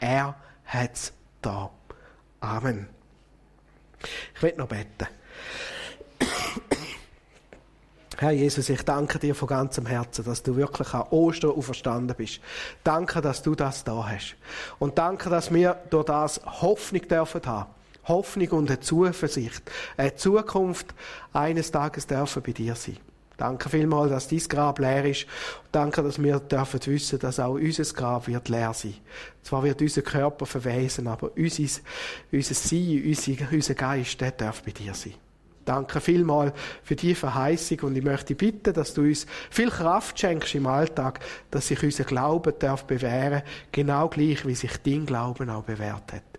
Er 0.00 0.34
hat's 0.66 1.12
da. 1.40 1.70
Amen. 2.44 2.86
Ich 4.34 4.42
will 4.42 4.54
noch 4.56 4.68
beten. 4.68 5.08
Herr 8.18 8.30
Jesus, 8.30 8.68
ich 8.68 8.82
danke 8.82 9.18
dir 9.18 9.34
von 9.34 9.48
ganzem 9.48 9.86
Herzen, 9.86 10.24
dass 10.24 10.42
du 10.42 10.54
wirklich 10.56 10.92
an 10.94 11.08
Ostern 11.10 11.50
auferstanden 11.50 12.14
bist. 12.16 12.40
Danke, 12.84 13.20
dass 13.20 13.42
du 13.42 13.54
das 13.54 13.82
da 13.82 14.06
hast. 14.08 14.36
Und 14.78 14.98
danke, 14.98 15.30
dass 15.30 15.52
wir 15.52 15.80
durch 15.90 16.04
das 16.04 16.40
Hoffnung 16.44 17.08
dürfen 17.08 17.40
haben. 17.46 17.70
Hoffnung 18.06 18.48
und 18.50 18.70
eine 18.70 18.80
Zuversicht. 18.80 19.62
Eine 19.96 20.14
Zukunft 20.14 20.94
eines 21.32 21.70
Tages 21.70 22.06
dürfen 22.06 22.42
bei 22.42 22.52
dir 22.52 22.74
sein. 22.74 22.98
Danke 23.36 23.68
vielmals, 23.68 24.10
dass 24.10 24.28
dein 24.28 24.38
Grab 24.48 24.78
leer 24.78 25.04
ist. 25.04 25.26
Danke, 25.72 26.02
dass 26.02 26.22
wir 26.22 26.38
dürfen 26.38 26.80
wissen, 26.86 27.18
dass 27.18 27.40
auch 27.40 27.54
unser 27.54 27.84
Grab 27.92 28.28
wird 28.28 28.48
leer 28.48 28.72
sein. 28.72 28.94
Zwar 29.42 29.64
wird 29.64 29.82
unser 29.82 30.02
Körper 30.02 30.46
verwesen, 30.46 31.08
aber 31.08 31.32
unser, 31.36 31.80
unser 32.30 32.54
Sein, 32.54 33.02
unser, 33.04 33.52
unser 33.52 33.74
Geist, 33.74 34.20
der 34.20 34.30
darf 34.30 34.62
bei 34.62 34.70
dir 34.70 34.94
sein. 34.94 35.14
Danke 35.64 36.00
vielmals 36.00 36.52
für 36.82 36.94
die 36.94 37.14
Verheißung 37.14 37.80
und 37.80 37.96
ich 37.96 38.04
möchte 38.04 38.34
bitten, 38.34 38.74
dass 38.74 38.92
du 38.94 39.02
uns 39.02 39.26
viel 39.50 39.70
Kraft 39.70 40.18
schenkst 40.18 40.54
im 40.54 40.66
Alltag, 40.66 41.20
dass 41.50 41.68
sich 41.68 41.82
unser 41.82 42.04
Glauben 42.04 42.52
darf 42.58 42.84
bewähren, 42.84 43.42
genau 43.72 44.08
gleich 44.08 44.46
wie 44.46 44.54
sich 44.54 44.76
dein 44.82 45.06
Glauben 45.06 45.48
auch 45.48 45.62
bewährt 45.62 46.12
hat. 46.12 46.33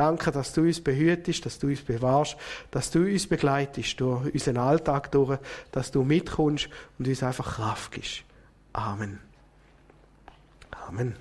Danke, 0.00 0.30
dass 0.30 0.54
du 0.54 0.62
uns 0.62 0.80
behütest, 0.80 1.44
dass 1.44 1.58
du 1.58 1.66
uns 1.66 1.82
bewahrst, 1.82 2.34
dass 2.70 2.90
du 2.90 3.00
uns 3.00 3.26
begleitest 3.26 4.00
durch 4.00 4.32
unseren 4.32 4.56
Alltag 4.56 5.10
durch, 5.12 5.38
dass 5.72 5.90
du 5.90 6.04
mitkommst 6.04 6.70
und 6.98 7.06
uns 7.06 7.22
einfach 7.22 7.56
Kraft 7.56 7.92
gibst. 7.92 8.22
Amen. 8.72 9.18
Amen. 10.88 11.16